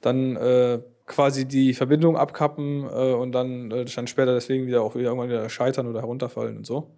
Dann 0.00 0.36
äh, 0.36 0.80
quasi 1.06 1.46
die 1.46 1.74
Verbindung 1.74 2.16
abkappen 2.16 2.84
äh, 2.84 3.14
und 3.14 3.32
dann, 3.32 3.70
äh, 3.70 3.84
dann 3.84 4.06
später 4.06 4.34
deswegen 4.34 4.66
wieder 4.66 4.82
auch 4.82 4.94
wieder 4.94 5.08
irgendwann 5.08 5.30
wieder 5.30 5.48
scheitern 5.48 5.86
oder 5.86 6.00
herunterfallen 6.00 6.58
und 6.58 6.66
so. 6.66 6.94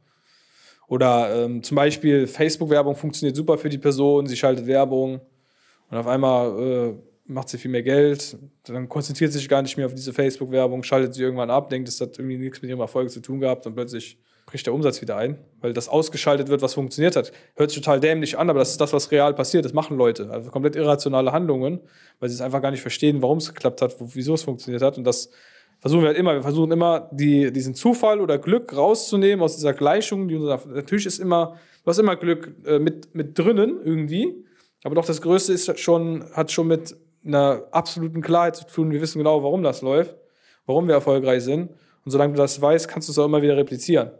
Oder 0.88 1.44
ähm, 1.44 1.62
zum 1.62 1.76
Beispiel 1.76 2.26
Facebook-Werbung 2.26 2.96
funktioniert 2.96 3.36
super 3.36 3.56
für 3.56 3.68
die 3.68 3.78
Person, 3.78 4.26
sie 4.26 4.36
schaltet 4.36 4.66
Werbung 4.66 5.20
und 5.88 5.96
auf 5.96 6.08
einmal 6.08 6.58
äh, 6.58 6.94
macht 7.30 7.48
sie 7.48 7.58
viel 7.58 7.70
mehr 7.70 7.82
Geld, 7.82 8.36
dann 8.64 8.88
konzentriert 8.88 9.32
sie 9.32 9.38
sich 9.38 9.48
gar 9.48 9.62
nicht 9.62 9.76
mehr 9.76 9.86
auf 9.86 9.94
diese 9.94 10.12
Facebook-Werbung, 10.12 10.82
schaltet 10.82 11.14
sie 11.14 11.22
irgendwann 11.22 11.50
ab, 11.50 11.70
denkt, 11.70 11.88
das 11.88 12.00
hat 12.00 12.18
irgendwie 12.18 12.38
nichts 12.38 12.60
mit 12.60 12.68
ihrem 12.68 12.80
Erfolg 12.80 13.10
zu 13.10 13.20
tun 13.20 13.40
gehabt 13.40 13.66
und 13.66 13.74
plötzlich 13.74 14.18
bricht 14.46 14.66
der 14.66 14.74
Umsatz 14.74 15.00
wieder 15.00 15.16
ein, 15.16 15.38
weil 15.60 15.72
das 15.72 15.88
ausgeschaltet 15.88 16.48
wird, 16.48 16.60
was 16.60 16.74
funktioniert 16.74 17.14
hat. 17.16 17.32
Hört 17.54 17.70
sich 17.70 17.80
total 17.80 18.00
dämlich 18.00 18.36
an, 18.36 18.50
aber 18.50 18.58
das 18.58 18.72
ist 18.72 18.80
das, 18.80 18.92
was 18.92 19.10
real 19.12 19.32
passiert. 19.32 19.64
Das 19.64 19.72
machen 19.72 19.96
Leute. 19.96 20.28
Also 20.30 20.50
komplett 20.50 20.74
irrationale 20.76 21.32
Handlungen, 21.32 21.80
weil 22.18 22.28
sie 22.28 22.34
es 22.34 22.40
einfach 22.40 22.60
gar 22.60 22.72
nicht 22.72 22.80
verstehen, 22.80 23.22
warum 23.22 23.38
es 23.38 23.54
geklappt 23.54 23.80
hat, 23.80 23.96
wieso 24.00 24.34
es 24.34 24.42
funktioniert 24.42 24.82
hat. 24.82 24.98
Und 24.98 25.04
das 25.04 25.30
versuchen 25.78 26.02
wir 26.02 26.08
halt 26.08 26.18
immer. 26.18 26.34
Wir 26.34 26.42
versuchen 26.42 26.72
immer, 26.72 27.08
die, 27.12 27.52
diesen 27.52 27.74
Zufall 27.74 28.20
oder 28.20 28.38
Glück 28.38 28.76
rauszunehmen 28.76 29.42
aus 29.42 29.54
dieser 29.54 29.72
Gleichung. 29.72 30.26
Die 30.26 30.34
unser, 30.34 30.60
natürlich 30.66 31.06
ist 31.06 31.20
immer, 31.20 31.56
du 31.84 31.90
hast 31.90 31.98
immer 31.98 32.16
Glück 32.16 32.52
äh, 32.66 32.80
mit, 32.80 33.14
mit 33.14 33.38
drinnen 33.38 33.80
irgendwie. 33.84 34.44
Aber 34.82 34.94
doch 34.94 35.04
das 35.04 35.22
Größte 35.22 35.52
ist 35.52 35.78
schon, 35.78 36.24
hat 36.32 36.50
schon 36.50 36.66
mit 36.66 36.96
einer 37.24 37.64
absoluten 37.70 38.22
Klarheit 38.22 38.56
zu 38.56 38.66
tun. 38.66 38.90
Wir 38.90 39.00
wissen 39.00 39.18
genau, 39.18 39.42
warum 39.42 39.62
das 39.62 39.82
läuft, 39.82 40.16
warum 40.66 40.86
wir 40.88 40.94
erfolgreich 40.94 41.42
sind. 41.42 41.70
Und 42.04 42.10
solange 42.10 42.32
du 42.34 42.38
das 42.38 42.60
weißt, 42.60 42.88
kannst 42.88 43.08
du 43.08 43.12
es 43.12 43.18
auch 43.18 43.26
immer 43.26 43.42
wieder 43.42 43.56
replizieren. 43.56 44.10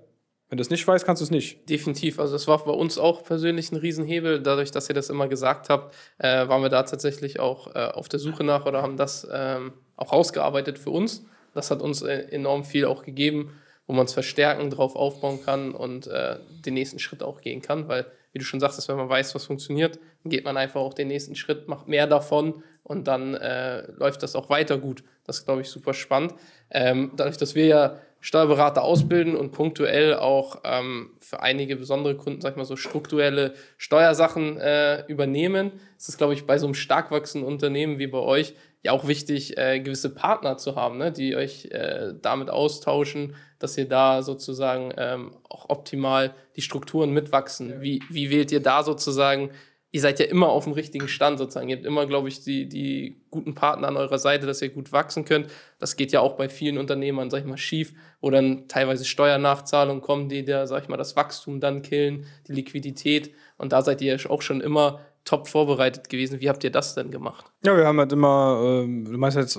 Wenn 0.50 0.56
du 0.56 0.62
es 0.62 0.70
nicht 0.70 0.86
weißt, 0.86 1.06
kannst 1.06 1.20
du 1.20 1.24
es 1.24 1.30
nicht. 1.30 1.68
Definitiv. 1.70 2.18
Also 2.18 2.32
das 2.32 2.48
war 2.48 2.64
bei 2.64 2.72
uns 2.72 2.98
auch 2.98 3.22
persönlich 3.22 3.70
ein 3.70 3.76
Riesenhebel. 3.76 4.42
Dadurch, 4.42 4.72
dass 4.72 4.88
ihr 4.88 4.96
das 4.96 5.08
immer 5.08 5.28
gesagt 5.28 5.68
habt, 5.70 5.94
äh, 6.18 6.48
waren 6.48 6.60
wir 6.60 6.68
da 6.68 6.82
tatsächlich 6.82 7.38
auch 7.38 7.74
äh, 7.74 7.86
auf 7.86 8.08
der 8.08 8.18
Suche 8.18 8.42
nach 8.42 8.66
oder 8.66 8.82
haben 8.82 8.96
das 8.96 9.26
ähm, 9.32 9.72
auch 9.96 10.12
rausgearbeitet 10.12 10.78
für 10.80 10.90
uns. 10.90 11.24
Das 11.54 11.70
hat 11.70 11.80
uns 11.80 12.02
äh, 12.02 12.26
enorm 12.30 12.64
viel 12.64 12.84
auch 12.86 13.04
gegeben, 13.04 13.52
wo 13.86 13.92
man 13.92 14.06
es 14.06 14.12
verstärken, 14.12 14.70
drauf 14.70 14.96
aufbauen 14.96 15.38
kann 15.44 15.70
und 15.70 16.08
äh, 16.08 16.38
den 16.66 16.74
nächsten 16.74 16.98
Schritt 16.98 17.22
auch 17.22 17.40
gehen 17.40 17.62
kann. 17.62 17.86
Weil, 17.86 18.06
wie 18.32 18.38
du 18.38 18.44
schon 18.44 18.60
sagst, 18.60 18.88
wenn 18.88 18.96
man 18.96 19.08
weiß, 19.08 19.34
was 19.34 19.44
funktioniert, 19.44 19.98
geht 20.24 20.44
man 20.44 20.56
einfach 20.56 20.80
auch 20.80 20.94
den 20.94 21.08
nächsten 21.08 21.34
Schritt, 21.34 21.68
macht 21.68 21.88
mehr 21.88 22.06
davon 22.06 22.62
und 22.82 23.08
dann 23.08 23.34
äh, 23.34 23.90
läuft 23.92 24.22
das 24.22 24.36
auch 24.36 24.50
weiter 24.50 24.78
gut. 24.78 25.02
Das 25.24 25.38
ist, 25.38 25.44
glaube 25.44 25.60
ich, 25.60 25.68
super 25.68 25.94
spannend. 25.94 26.34
Ähm, 26.70 27.12
dadurch, 27.16 27.36
dass 27.36 27.54
wir 27.54 27.66
ja 27.66 27.98
Steuerberater 28.20 28.82
ausbilden 28.82 29.34
und 29.34 29.52
punktuell 29.52 30.14
auch 30.14 30.60
ähm, 30.64 31.10
für 31.20 31.40
einige 31.40 31.76
besondere 31.76 32.16
Kunden, 32.16 32.40
sag 32.42 32.50
ich 32.50 32.56
mal 32.56 32.64
so, 32.64 32.76
strukturelle 32.76 33.54
Steuersachen 33.78 34.58
äh, 34.58 35.06
übernehmen. 35.06 35.72
Es 35.98 36.08
ist, 36.08 36.18
glaube 36.18 36.34
ich, 36.34 36.46
bei 36.46 36.58
so 36.58 36.66
einem 36.66 36.74
stark 36.74 37.10
wachsenden 37.10 37.48
Unternehmen 37.48 37.98
wie 37.98 38.06
bei 38.06 38.18
euch 38.18 38.54
ja 38.82 38.92
auch 38.92 39.06
wichtig, 39.06 39.58
äh, 39.58 39.80
gewisse 39.80 40.14
Partner 40.14 40.56
zu 40.56 40.76
haben, 40.76 40.98
ne, 40.98 41.12
die 41.12 41.36
euch 41.36 41.66
äh, 41.66 42.14
damit 42.20 42.50
austauschen, 42.50 43.34
dass 43.58 43.76
ihr 43.76 43.88
da 43.88 44.22
sozusagen 44.22 44.92
ähm, 44.96 45.36
auch 45.48 45.68
optimal 45.68 46.34
die 46.56 46.62
Strukturen 46.62 47.10
mitwachsen. 47.10 47.80
Wie, 47.80 48.02
wie 48.08 48.30
wählt 48.30 48.52
ihr 48.52 48.60
da 48.60 48.82
sozusagen 48.82 49.50
ihr 49.92 50.00
seid 50.00 50.20
ja 50.20 50.26
immer 50.26 50.48
auf 50.48 50.64
dem 50.64 50.72
richtigen 50.72 51.08
Stand 51.08 51.38
sozusagen. 51.38 51.68
Ihr 51.68 51.76
habt 51.76 51.86
immer, 51.86 52.06
glaube 52.06 52.28
ich, 52.28 52.42
die, 52.42 52.68
die 52.68 53.22
guten 53.30 53.54
Partner 53.54 53.88
an 53.88 53.96
eurer 53.96 54.18
Seite, 54.18 54.46
dass 54.46 54.62
ihr 54.62 54.68
gut 54.68 54.92
wachsen 54.92 55.24
könnt. 55.24 55.48
Das 55.78 55.96
geht 55.96 56.12
ja 56.12 56.20
auch 56.20 56.36
bei 56.36 56.48
vielen 56.48 56.78
Unternehmern, 56.78 57.30
sag 57.30 57.40
ich 57.40 57.46
mal, 57.46 57.56
schief, 57.56 57.92
wo 58.20 58.30
dann 58.30 58.68
teilweise 58.68 59.04
Steuernachzahlungen 59.04 60.00
kommen, 60.00 60.28
die 60.28 60.44
da, 60.44 60.66
sag 60.66 60.84
ich 60.84 60.88
mal, 60.88 60.96
das 60.96 61.16
Wachstum 61.16 61.60
dann 61.60 61.82
killen, 61.82 62.26
die 62.46 62.52
Liquidität. 62.52 63.34
Und 63.58 63.72
da 63.72 63.82
seid 63.82 64.00
ihr 64.00 64.16
ja 64.16 64.30
auch 64.30 64.42
schon 64.42 64.60
immer 64.60 65.00
top 65.24 65.48
vorbereitet 65.48 66.08
gewesen. 66.08 66.40
Wie 66.40 66.48
habt 66.48 66.64
ihr 66.64 66.70
das 66.70 66.94
denn 66.94 67.10
gemacht? 67.10 67.44
Ja, 67.64 67.76
wir 67.76 67.86
haben 67.86 67.98
halt 67.98 68.12
immer, 68.12 68.60
ähm, 68.64 69.04
du 69.04 69.18
meinst 69.18 69.36
jetzt, 69.36 69.58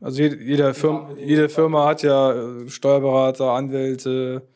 also 0.00 0.22
jede, 0.22 0.36
jede, 0.42 0.74
Firma, 0.74 1.10
jede 1.16 1.48
Firma 1.48 1.86
hat 1.86 2.02
ja 2.02 2.32
äh, 2.32 2.68
Steuerberater, 2.68 3.52
Anwälte, 3.52 4.48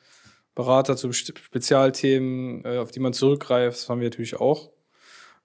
Berater 0.55 0.97
zu 0.97 1.13
Spezialthemen, 1.13 2.65
äh, 2.65 2.79
auf 2.79 2.91
die 2.91 3.01
man 3.01 3.13
zurückgreift. 3.13 3.79
Das 3.79 3.89
haben 3.89 4.01
wir 4.01 4.09
natürlich 4.09 4.39
auch 4.39 4.73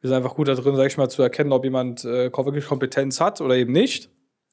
wir 0.01 0.09
sind 0.09 0.17
einfach 0.17 0.35
gut 0.35 0.47
da 0.47 0.55
drin, 0.55 0.75
sag 0.75 0.87
ich 0.87 0.97
mal, 0.97 1.09
zu 1.09 1.21
erkennen, 1.21 1.51
ob 1.51 1.63
jemand 1.63 2.05
äh, 2.05 2.31
wirklich 2.31 2.65
Kompetenz 2.65 3.19
hat 3.19 3.41
oder 3.41 3.55
eben 3.55 3.71
nicht. 3.71 4.09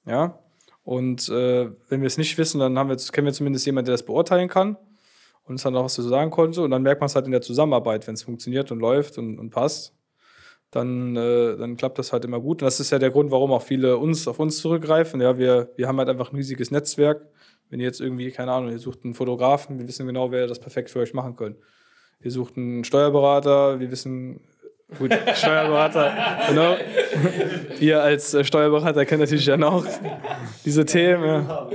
Ja. 0.06 0.38
Und 0.82 1.28
äh, 1.28 1.70
wenn 1.88 2.00
wir 2.00 2.06
es 2.06 2.18
nicht 2.18 2.36
wissen, 2.38 2.60
dann 2.60 2.78
haben 2.78 2.88
wir, 2.88 2.96
kennen 2.96 3.26
wir 3.26 3.32
zumindest 3.32 3.66
jemanden, 3.66 3.86
der 3.86 3.94
das 3.94 4.04
beurteilen 4.04 4.48
kann 4.48 4.76
und 5.44 5.52
uns 5.52 5.62
dann 5.62 5.76
auch 5.76 5.84
was 5.84 5.94
zu 5.94 6.02
sagen 6.02 6.30
konnte. 6.30 6.62
Und 6.62 6.70
dann 6.70 6.82
merkt 6.82 7.00
man 7.00 7.06
es 7.06 7.14
halt 7.14 7.26
in 7.26 7.32
der 7.32 7.40
Zusammenarbeit, 7.40 8.06
wenn 8.06 8.14
es 8.14 8.22
funktioniert 8.22 8.70
und 8.70 8.80
läuft 8.80 9.18
und, 9.18 9.38
und 9.38 9.50
passt, 9.50 9.94
dann, 10.74 11.16
äh, 11.16 11.56
dann 11.56 11.76
klappt 11.76 11.98
das 11.98 12.12
halt 12.12 12.24
immer 12.24 12.40
gut. 12.40 12.62
Und 12.62 12.66
das 12.66 12.80
ist 12.80 12.90
ja 12.90 12.98
der 12.98 13.10
Grund, 13.10 13.30
warum 13.30 13.52
auch 13.52 13.62
viele 13.62 13.96
uns 13.96 14.26
auf 14.28 14.38
uns 14.38 14.58
zurückgreifen. 14.58 15.20
Ja, 15.20 15.38
wir, 15.38 15.70
wir 15.76 15.88
haben 15.88 15.98
halt 15.98 16.08
einfach 16.08 16.32
ein 16.32 16.37
riesiges 16.37 16.70
Netzwerk. 16.70 17.26
Wenn 17.70 17.80
ihr 17.80 17.87
jetzt 17.87 18.00
irgendwie, 18.00 18.30
keine 18.30 18.52
Ahnung, 18.52 18.70
ihr 18.70 18.78
sucht 18.78 19.04
einen 19.04 19.14
Fotografen, 19.14 19.78
wir 19.78 19.88
wissen 19.88 20.06
genau, 20.06 20.30
wer 20.30 20.46
das 20.46 20.58
perfekt 20.58 20.90
für 20.90 21.00
euch 21.00 21.14
machen 21.14 21.37
können. 21.37 21.56
Ihr 22.20 22.30
sucht 22.30 22.56
einen 22.56 22.84
Steuerberater, 22.84 23.80
wir 23.80 23.90
wissen 23.90 24.40
Gut, 24.98 25.12
Steuerberater, 25.34 26.12
genau. 26.48 26.76
Ihr 27.80 28.02
als 28.02 28.34
äh, 28.34 28.44
Steuerberater 28.44 29.04
kennt 29.06 29.20
natürlich 29.20 29.46
dann 29.46 29.64
auch 29.64 29.84
diese 30.64 30.84
Themen. 30.84 31.24
Ja. 31.24 31.68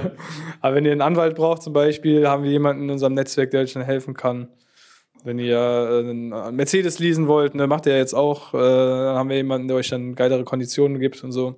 Aber 0.60 0.74
wenn 0.74 0.84
ihr 0.84 0.92
einen 0.92 1.00
Anwalt 1.00 1.36
braucht 1.36 1.62
zum 1.62 1.72
Beispiel, 1.72 2.28
haben 2.28 2.42
wir 2.42 2.50
jemanden 2.50 2.84
in 2.84 2.90
unserem 2.90 3.14
Netzwerk, 3.14 3.52
der 3.52 3.62
euch 3.62 3.72
dann 3.72 3.84
helfen 3.84 4.14
kann. 4.14 4.48
Wenn 5.24 5.38
ihr 5.38 5.56
äh, 5.56 5.98
einen 6.00 6.56
Mercedes 6.56 6.98
leasen 6.98 7.28
wollt, 7.28 7.54
ne, 7.54 7.66
macht 7.66 7.86
ihr 7.86 7.96
jetzt 7.96 8.14
auch, 8.14 8.54
äh, 8.54 8.58
dann 8.58 9.16
haben 9.16 9.28
wir 9.28 9.36
jemanden, 9.36 9.68
der 9.68 9.76
euch 9.76 9.88
dann 9.88 10.14
geilere 10.14 10.44
Konditionen 10.44 10.98
gibt 10.98 11.22
und 11.24 11.32
so. 11.32 11.56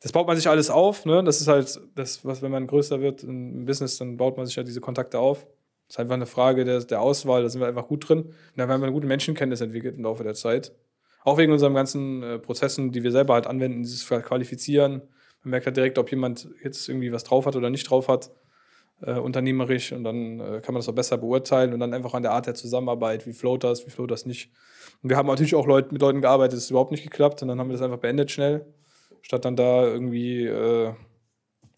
Das 0.00 0.12
baut 0.12 0.26
man 0.26 0.36
sich 0.36 0.48
alles 0.48 0.68
auf. 0.68 1.04
Ne? 1.04 1.22
Das 1.22 1.40
ist 1.40 1.48
halt 1.48 1.80
das, 1.94 2.24
was, 2.24 2.42
wenn 2.42 2.50
man 2.50 2.66
größer 2.66 3.00
wird 3.00 3.22
im 3.22 3.64
Business, 3.64 3.98
dann 3.98 4.16
baut 4.16 4.36
man 4.36 4.46
sich 4.46 4.56
ja 4.56 4.64
diese 4.64 4.80
Kontakte 4.80 5.18
auf. 5.18 5.46
Das 5.86 5.96
ist 5.96 6.00
einfach 6.00 6.14
eine 6.14 6.26
Frage 6.26 6.64
der, 6.64 6.80
der 6.80 7.00
Auswahl, 7.00 7.42
da 7.42 7.48
sind 7.48 7.60
wir 7.60 7.68
einfach 7.68 7.86
gut 7.86 8.08
drin. 8.08 8.32
Da 8.56 8.66
haben 8.66 8.80
wir 8.80 8.86
eine 8.86 8.92
gute 8.92 9.06
Menschenkenntnis 9.06 9.60
entwickelt 9.60 9.96
im 9.96 10.04
Laufe 10.04 10.24
der 10.24 10.34
Zeit. 10.34 10.72
Auch 11.24 11.38
wegen 11.38 11.52
unseren 11.52 11.74
ganzen 11.74 12.22
äh, 12.22 12.38
Prozessen, 12.38 12.90
die 12.90 13.04
wir 13.04 13.12
selber 13.12 13.34
halt 13.34 13.46
anwenden, 13.46 13.82
dieses 13.82 14.06
Qualifizieren. 14.06 15.02
Man 15.44 15.50
merkt 15.50 15.66
halt 15.66 15.76
direkt, 15.76 15.98
ob 15.98 16.10
jemand 16.10 16.48
jetzt 16.64 16.88
irgendwie 16.88 17.12
was 17.12 17.24
drauf 17.24 17.46
hat 17.46 17.54
oder 17.54 17.70
nicht 17.70 17.88
drauf 17.88 18.08
hat, 18.08 18.30
äh, 19.04 19.18
unternehmerisch. 19.18 19.92
Und 19.92 20.04
dann 20.04 20.40
äh, 20.40 20.60
kann 20.60 20.74
man 20.74 20.80
das 20.80 20.88
auch 20.88 20.94
besser 20.94 21.18
beurteilen 21.18 21.72
und 21.72 21.80
dann 21.80 21.94
einfach 21.94 22.14
an 22.14 22.22
der 22.22 22.32
Art 22.32 22.46
der 22.46 22.54
Zusammenarbeit, 22.54 23.26
wie 23.26 23.32
float 23.32 23.64
das, 23.64 23.86
wie 23.86 23.90
float 23.90 24.10
das 24.10 24.26
nicht. 24.26 24.50
Und 25.02 25.10
wir 25.10 25.16
haben 25.16 25.26
natürlich 25.26 25.54
auch 25.54 25.66
Leut, 25.66 25.92
mit 25.92 26.00
Leuten 26.00 26.20
gearbeitet, 26.20 26.56
das 26.56 26.64
ist 26.64 26.70
überhaupt 26.70 26.92
nicht 26.92 27.02
geklappt 27.02 27.42
und 27.42 27.48
dann 27.48 27.58
haben 27.58 27.68
wir 27.68 27.74
das 27.74 27.82
einfach 27.82 27.98
beendet 27.98 28.30
schnell, 28.30 28.66
statt 29.22 29.44
dann 29.44 29.56
da 29.56 29.84
irgendwie 29.84 30.46
äh, 30.46 30.92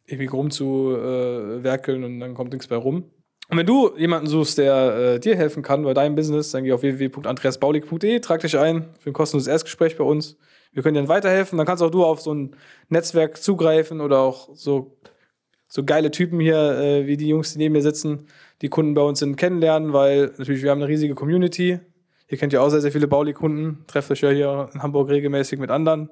ewig 0.07 0.33
rumzuwerkeln 0.33 2.03
äh, 2.03 2.07
und 2.07 2.21
dann 2.21 2.35
kommt 2.35 2.53
nichts 2.53 2.69
mehr 2.71 2.79
rum. 2.79 3.11
Und 3.51 3.59
wenn 3.59 3.67
du 3.67 3.95
jemanden 3.97 4.27
suchst, 4.27 4.57
der 4.57 4.97
äh, 4.97 5.21
dir 5.21 5.37
helfen 5.37 5.63
kann 5.63 5.83
bei 5.83 5.93
deinem 5.93 6.15
Business, 6.15 6.51
dann 6.51 6.65
geh 6.65 6.73
auf 6.73 6.83
www.andreasbaulig.de, 6.83 8.21
trag 8.21 8.41
dich 8.41 8.59
ein 8.59 8.95
für 8.99 9.11
ein 9.11 9.13
kostenloses 9.13 9.49
Erstgespräch 9.49 9.97
bei 9.97 10.05
uns. 10.05 10.39
Wir 10.73 10.83
können 10.83 10.95
dir 10.95 11.01
dann 11.01 11.09
weiterhelfen. 11.09 11.59
Dann 11.59 11.67
kannst 11.67 11.83
auch 11.83 11.91
du 11.91 12.05
auf 12.05 12.21
so 12.21 12.35
ein 12.35 12.57
Netzwerk 12.89 13.37
zugreifen 13.41 14.01
oder 14.01 14.21
auch 14.21 14.49
so, 14.55 14.97
so 15.75 15.83
geile 15.83 16.13
Typen 16.13 16.39
hier, 16.39 16.79
äh, 16.79 17.07
wie 17.09 17.17
die 17.17 17.27
Jungs, 17.27 17.53
die 17.53 17.59
neben 17.59 17.73
mir 17.73 17.83
sitzen, 17.83 18.29
die 18.63 18.69
Kunden 18.69 18.95
bei 18.95 19.03
uns 19.03 19.19
sind, 19.19 19.35
kennenlernen, 19.35 19.93
weil 19.93 20.33
natürlich 20.39 20.63
wir 20.63 20.71
haben 20.71 20.81
eine 20.81 20.89
riesige 20.89 21.17
Community. 21.17 21.81
Ihr 22.29 22.39
kennt 22.39 22.53
ja 22.53 22.61
auch 22.61 22.69
sehr, 22.69 22.81
sehr 22.81 22.93
viele 22.93 23.09
Baulig-Kunden, 23.09 23.85
trefft 23.89 24.09
euch 24.13 24.21
ja 24.21 24.31
hier 24.31 24.71
in 24.73 24.85
Hamburg 24.85 25.09
regelmäßig 25.11 25.59
mit 25.59 25.73
anderen. 25.73 26.11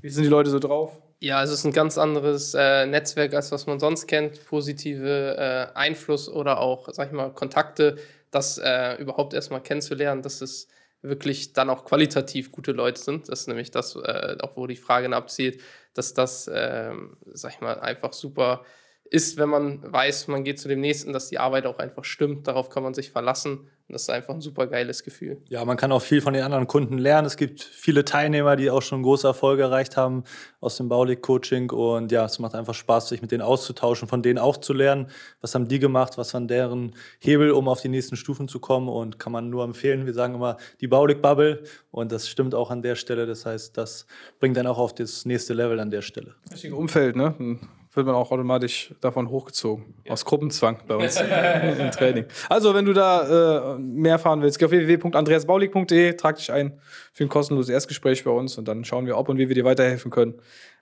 Wie 0.00 0.08
sind 0.08 0.22
die 0.22 0.30
Leute 0.30 0.50
so 0.50 0.60
drauf? 0.60 1.00
Ja, 1.18 1.42
es 1.42 1.50
ist 1.50 1.64
ein 1.64 1.72
ganz 1.72 1.98
anderes 1.98 2.54
äh, 2.54 2.86
Netzwerk, 2.86 3.34
als 3.34 3.50
was 3.50 3.66
man 3.66 3.80
sonst 3.80 4.06
kennt. 4.06 4.46
Positive 4.46 5.36
äh, 5.36 5.76
Einfluss 5.76 6.28
oder 6.28 6.60
auch, 6.60 6.88
sag 6.92 7.08
ich 7.08 7.12
mal, 7.12 7.30
Kontakte, 7.30 7.96
das 8.30 8.56
äh, 8.58 9.02
überhaupt 9.02 9.34
erstmal 9.34 9.62
kennenzulernen, 9.62 10.22
dass 10.22 10.40
es 10.42 10.68
wirklich 11.02 11.52
dann 11.52 11.70
auch 11.70 11.84
qualitativ 11.84 12.52
gute 12.52 12.72
Leute 12.72 13.00
sind. 13.00 13.28
Das 13.28 13.40
ist 13.40 13.48
nämlich 13.48 13.70
das, 13.70 13.96
äh, 13.96 14.36
auch 14.40 14.56
wo 14.56 14.66
die 14.66 14.76
Frage 14.76 15.14
abzielt, 15.14 15.60
dass 15.94 16.14
das, 16.14 16.50
ähm, 16.52 17.16
sag 17.32 17.54
ich 17.54 17.60
mal, 17.60 17.78
einfach 17.80 18.12
super 18.12 18.64
ist, 19.10 19.36
wenn 19.36 19.48
man 19.48 19.92
weiß, 19.92 20.28
man 20.28 20.44
geht 20.44 20.58
zu 20.58 20.68
dem 20.68 20.80
nächsten, 20.80 21.12
dass 21.12 21.28
die 21.28 21.38
Arbeit 21.38 21.66
auch 21.66 21.78
einfach 21.78 22.04
stimmt. 22.04 22.46
Darauf 22.46 22.70
kann 22.70 22.82
man 22.82 22.94
sich 22.94 23.10
verlassen. 23.10 23.68
Und 23.88 23.92
das 23.92 24.02
ist 24.02 24.10
einfach 24.10 24.34
ein 24.34 24.40
super 24.40 24.66
geiles 24.66 25.04
Gefühl. 25.04 25.38
Ja, 25.48 25.64
man 25.64 25.76
kann 25.76 25.92
auch 25.92 26.02
viel 26.02 26.20
von 26.20 26.34
den 26.34 26.42
anderen 26.42 26.66
Kunden 26.66 26.98
lernen. 26.98 27.24
Es 27.24 27.36
gibt 27.36 27.62
viele 27.62 28.04
Teilnehmer, 28.04 28.56
die 28.56 28.68
auch 28.68 28.82
schon 28.82 29.04
große 29.04 29.28
Erfolge 29.28 29.62
erreicht 29.62 29.96
haben 29.96 30.24
aus 30.60 30.76
dem 30.76 30.88
Baulig-Coaching. 30.88 31.70
Und 31.70 32.10
ja, 32.10 32.24
es 32.24 32.40
macht 32.40 32.56
einfach 32.56 32.74
Spaß, 32.74 33.08
sich 33.08 33.22
mit 33.22 33.30
denen 33.30 33.42
auszutauschen, 33.42 34.08
von 34.08 34.22
denen 34.22 34.40
auch 34.40 34.56
zu 34.56 34.72
lernen. 34.72 35.08
Was 35.40 35.54
haben 35.54 35.68
die 35.68 35.78
gemacht? 35.78 36.18
Was 36.18 36.34
waren 36.34 36.48
deren 36.48 36.96
Hebel, 37.20 37.52
um 37.52 37.68
auf 37.68 37.80
die 37.80 37.88
nächsten 37.88 38.16
Stufen 38.16 38.48
zu 38.48 38.58
kommen? 38.58 38.88
Und 38.88 39.20
kann 39.20 39.32
man 39.32 39.50
nur 39.50 39.62
empfehlen. 39.62 40.04
Wir 40.04 40.14
sagen 40.14 40.34
immer 40.34 40.56
die 40.80 40.88
Baulig-Bubble. 40.88 41.62
Und 41.92 42.10
das 42.10 42.28
stimmt 42.28 42.56
auch 42.56 42.72
an 42.72 42.82
der 42.82 42.96
Stelle. 42.96 43.26
Das 43.26 43.46
heißt, 43.46 43.76
das 43.76 44.06
bringt 44.40 44.56
dann 44.56 44.66
auch 44.66 44.78
auf 44.78 44.94
das 44.94 45.24
nächste 45.26 45.54
Level 45.54 45.78
an 45.78 45.92
der 45.92 46.02
Stelle. 46.02 46.34
Richtige 46.50 46.74
Umfeld, 46.74 47.14
ne? 47.14 47.58
Wird 47.96 48.06
man 48.06 48.14
auch 48.14 48.30
automatisch 48.30 48.94
davon 49.00 49.30
hochgezogen. 49.30 49.94
Ja. 50.04 50.12
Aus 50.12 50.24
Gruppenzwang 50.24 50.78
bei 50.86 50.96
uns 50.96 51.20
im 51.20 51.90
Training. 51.90 52.26
Also, 52.48 52.74
wenn 52.74 52.84
du 52.84 52.92
da 52.92 53.74
äh, 53.74 53.78
mehr 53.78 54.12
erfahren 54.12 54.42
willst, 54.42 54.58
geh 54.58 54.66
auf 54.66 54.70
www.andreasbaulig.de, 54.70 56.12
trag 56.14 56.36
dich 56.36 56.52
ein 56.52 56.78
für 57.12 57.24
ein 57.24 57.28
kostenloses 57.28 57.70
Erstgespräch 57.70 58.24
bei 58.24 58.30
uns 58.30 58.58
und 58.58 58.68
dann 58.68 58.84
schauen 58.84 59.06
wir, 59.06 59.16
ob 59.16 59.28
und 59.28 59.38
wie 59.38 59.48
wir 59.48 59.54
dir 59.54 59.64
weiterhelfen 59.64 60.10
können 60.10 60.34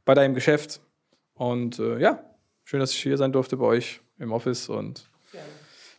bei 0.04 0.14
deinem 0.14 0.34
Geschäft. 0.34 0.80
Und 1.34 1.78
äh, 1.78 1.98
ja, 1.98 2.20
schön, 2.64 2.80
dass 2.80 2.92
ich 2.92 3.02
hier 3.02 3.16
sein 3.16 3.32
durfte 3.32 3.56
bei 3.56 3.66
euch 3.66 4.00
im 4.18 4.32
Office 4.32 4.68
und 4.68 5.08
ja. 5.32 5.40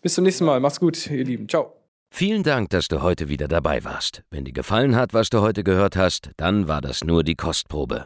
bis 0.01 0.15
zum 0.15 0.23
nächsten 0.23 0.45
Mal. 0.45 0.59
Macht's 0.59 0.79
gut, 0.79 1.09
ihr 1.09 1.23
Lieben. 1.23 1.47
Ciao. 1.49 1.73
Vielen 2.11 2.43
Dank, 2.43 2.69
dass 2.69 2.87
du 2.87 3.01
heute 3.01 3.27
wieder 3.27 3.47
dabei 3.47 3.83
warst. 3.83 4.23
Wenn 4.29 4.45
dir 4.45 4.53
gefallen 4.53 4.95
hat, 4.95 5.13
was 5.13 5.29
du 5.29 5.41
heute 5.41 5.63
gehört 5.63 5.97
hast, 5.97 6.31
dann 6.37 6.67
war 6.67 6.79
das 6.79 7.03
nur 7.03 7.23
die 7.23 7.35
Kostprobe. 7.35 8.05